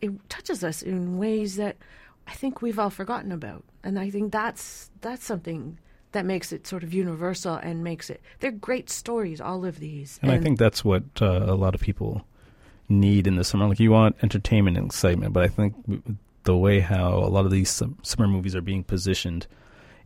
it 0.00 0.12
touches 0.28 0.62
us 0.62 0.80
in 0.80 1.18
ways 1.18 1.56
that 1.56 1.76
I 2.28 2.34
think 2.34 2.62
we've 2.62 2.78
all 2.78 2.88
forgotten 2.88 3.32
about, 3.32 3.64
and 3.82 3.98
I 3.98 4.10
think 4.10 4.30
that's 4.30 4.92
that's 5.00 5.24
something 5.24 5.76
that 6.14 6.24
makes 6.24 6.50
it 6.52 6.66
sort 6.66 6.82
of 6.82 6.92
universal 6.94 7.54
and 7.56 7.84
makes 7.84 8.08
it. 8.10 8.20
They're 8.40 8.50
great 8.50 8.88
stories, 8.90 9.40
all 9.40 9.64
of 9.64 9.78
these, 9.78 10.18
And, 10.22 10.32
I 10.32 10.38
think 10.38 10.58
that's 10.58 10.84
what 10.84 11.04
uh, 11.20 11.44
a 11.46 11.54
lot 11.54 11.74
of 11.74 11.80
people 11.80 12.24
need 12.88 13.26
in 13.26 13.36
the 13.36 13.44
summer. 13.44 13.68
Like 13.68 13.78
you 13.80 13.90
want 13.92 14.16
entertainment 14.22 14.76
and 14.76 14.86
excitement, 14.86 15.32
but 15.32 15.44
I 15.44 15.48
think 15.48 15.74
the 16.44 16.56
way 16.56 16.80
how 16.80 17.18
a 17.18 17.28
lot 17.30 17.44
of 17.44 17.50
these 17.50 17.70
summer 18.02 18.26
movies 18.28 18.54
are 18.56 18.60
being 18.62 18.82
positioned, 18.84 19.46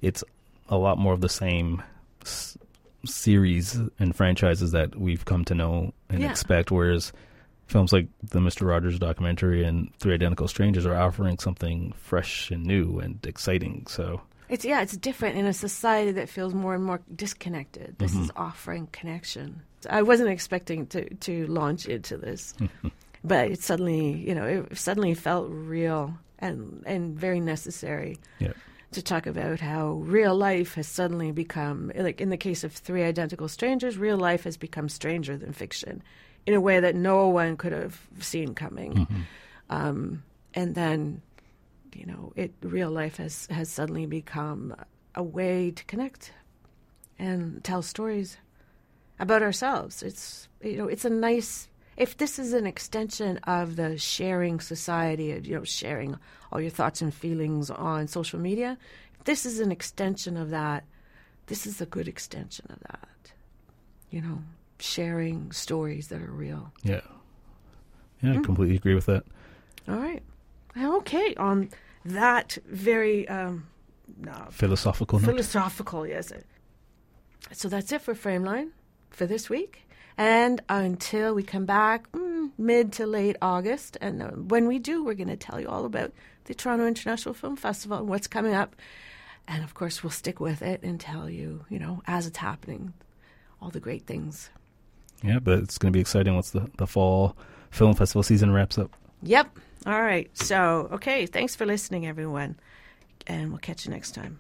it's 0.03 0.23
a 0.69 0.77
lot 0.77 0.99
more 0.99 1.13
of 1.13 1.21
the 1.21 1.29
same 1.29 1.83
s- 2.23 2.59
series 3.05 3.81
and 3.99 4.15
franchises 4.15 4.73
that 4.73 4.99
we've 4.99 5.25
come 5.25 5.45
to 5.47 5.55
know 5.55 5.93
and 6.09 6.21
Yeah. 6.23 6.31
expect. 6.31 6.71
Whereas 6.71 7.13
films 7.67 7.93
like 7.93 8.07
the 8.23 8.41
Mister 8.41 8.65
Rogers 8.67 8.99
documentary 8.99 9.65
and 9.65 9.93
Three 9.99 10.15
Identical 10.15 10.49
Strangers 10.49 10.87
are 10.87 10.97
offering 10.97 11.39
something 11.39 11.93
fresh 11.99 12.51
and 12.51 12.65
new 12.65 12.99
and 12.99 13.25
exciting. 13.27 13.87
So 13.89 14.21
it's 14.49 14.65
yeah, 14.65 14.81
it's 14.81 14.97
different 14.97 15.37
in 15.37 15.47
a 15.47 15.53
society 15.53 16.13
that 16.13 16.29
feels 16.29 16.55
more 16.55 16.75
and 16.75 16.85
more 16.85 17.01
disconnected. 17.15 17.97
This 17.99 18.15
is 18.15 18.31
offering 18.37 18.89
connection. 18.89 19.63
I 19.89 20.03
wasn't 20.03 20.31
expecting 20.31 20.87
to 20.89 21.13
to 21.15 21.47
launch 21.47 21.87
into 21.87 22.17
this, 22.17 22.55
but 23.25 23.51
it 23.51 23.63
suddenly 23.63 24.13
you 24.13 24.35
know 24.35 24.45
it 24.45 24.79
suddenly 24.79 25.15
felt 25.15 25.49
real 25.51 26.19
and 26.39 26.83
and 26.87 27.19
very 27.19 27.41
necessary. 27.41 28.19
yeah, 28.39 28.53
to 28.93 29.03
talk 29.03 29.27
about 29.27 29.61
how 29.61 29.93
real 29.93 30.35
life 30.35 30.75
has 30.75 30.87
suddenly 30.87 31.31
become 31.31 31.93
like 31.95 32.21
in 32.21 32.31
the 32.31 32.37
case 32.37 32.65
of 32.65 32.73
three 32.73 33.03
identical 33.03 33.49
strangers 33.49 33.99
real 33.99 34.17
life 34.17 34.45
has 34.45 34.57
become 34.57 34.89
stranger 34.89 35.37
than 35.37 35.53
fiction 35.53 36.03
in 36.47 36.55
a 36.55 36.61
way 36.61 36.81
that 36.81 36.95
no 36.95 37.29
one 37.29 37.57
could 37.57 37.73
have 37.73 38.01
seen 38.21 38.55
coming 38.55 39.07
um, 39.69 40.23
and 40.55 40.75
then 40.75 41.21
you 41.95 42.07
know 42.07 42.33
it 42.37 42.53
real 42.63 42.91
life 42.91 43.17
has 43.17 43.47
has 43.51 43.69
suddenly 43.69 44.07
become 44.07 44.75
a 45.15 45.23
way 45.23 45.71
to 45.71 45.85
connect 45.85 46.33
and 47.19 47.63
tell 47.65 47.83
stories 47.83 48.37
about 49.19 49.43
ourselves. 49.43 50.03
It's 50.03 50.49
you 50.63 50.77
know 50.77 50.89
it's 50.89 51.05
a 51.05 51.11
nice 51.11 51.69
if 51.97 52.17
this 52.17 52.39
is 52.39 52.53
an 52.53 52.67
extension 52.67 53.39
of 53.39 53.77
the 53.77 53.99
sharing 53.99 54.61
society 54.61 55.33
of 55.33 55.47
you 55.47 55.57
know 55.57 55.65
sharing 55.65 56.17
all 56.53 56.61
your 56.61 56.71
thoughts 56.71 57.03
and 57.03 57.13
feelings 57.13 57.71
on 57.71 58.07
social 58.07 58.39
media 58.39 58.79
if 59.19 59.25
this 59.25 59.45
is 59.45 59.61
an 59.61 59.73
extension 59.73 60.37
of 60.37 60.51
that. 60.51 60.85
This 61.47 61.67
is 61.67 61.81
a 61.81 61.87
good 61.87 62.09
extension 62.09 62.67
of 62.71 62.79
that 62.81 63.33
you 64.11 64.21
know 64.21 64.39
sharing 64.79 65.51
stories 65.53 66.09
that 66.09 66.23
are 66.23 66.31
real. 66.31 66.73
Yeah, 66.83 67.01
yeah. 68.23 68.31
I 68.31 68.35
mm-hmm. 68.35 68.43
completely 68.43 68.77
agree 68.77 68.95
with 68.95 69.07
that. 69.07 69.25
all 69.89 69.97
right 69.97 70.23
okay 70.81 71.35
on 71.37 71.71
that 72.05 72.59
very 72.67 73.29
um 73.29 73.67
no, 74.17 74.33
Philosophical 74.51 75.19
note. 75.19 75.27
philosophical 75.27 76.07
yes. 76.07 76.33
So 77.53 77.69
that's 77.69 77.93
it 77.93 78.01
for 78.03 78.15
frameline 78.15 78.71
for 79.11 79.27
this 79.27 79.49
week. 79.51 79.87
And 80.17 80.61
until 80.69 81.35
we 81.35 81.43
come 81.43 81.67
back 81.67 82.11
mm, 82.13 82.51
mid 82.59 82.93
to 82.95 83.07
late 83.07 83.37
august 83.41 83.97
and 84.01 84.23
uh, 84.23 84.29
when 84.31 84.67
we 84.67 84.79
do 84.79 85.05
we're 85.05 85.15
going 85.15 85.29
to 85.29 85.37
tell 85.37 85.61
you 85.61 85.69
all 85.69 85.85
about 85.85 86.13
the 86.45 86.55
toronto 86.55 86.87
international 86.87 87.35
film 87.35 87.57
festival 87.57 87.99
and 87.99 88.09
what's 88.09 88.27
coming 88.27 88.55
up. 88.55 88.75
And 89.47 89.63
of 89.63 89.75
course 89.75 90.03
we'll 90.03 90.11
stick 90.11 90.41
with 90.41 90.63
it 90.63 90.83
and 90.83 90.99
tell 90.99 91.29
you 91.31 91.65
you 91.69 91.79
know 91.79 92.03
as 92.07 92.27
it's 92.27 92.39
happening 92.39 92.95
all 93.61 93.71
the 93.71 93.81
great 93.81 94.07
things. 94.07 94.51
Yeah, 95.23 95.41
but 95.41 95.59
it's 95.61 95.79
going 95.79 95.93
to 95.93 95.97
be 95.97 96.01
exciting 96.01 96.35
once 96.35 96.51
the, 96.51 96.71
the 96.79 96.87
fall 96.87 97.37
film 97.71 97.95
festival 97.95 98.23
season 98.23 98.53
wraps 98.53 98.79
up. 98.79 98.97
yep 99.23 99.57
all 99.89 100.03
right. 100.03 100.29
So, 100.37 100.91
okay. 100.93 101.25
Thanks 101.25 101.57
for 101.57 101.65
listening, 101.65 102.07
everyone. 102.07 102.61
And 103.27 103.49
we'll 103.49 103.59
catch 103.59 103.87
you 103.87 103.91
next 103.91 104.15
time. 104.15 104.39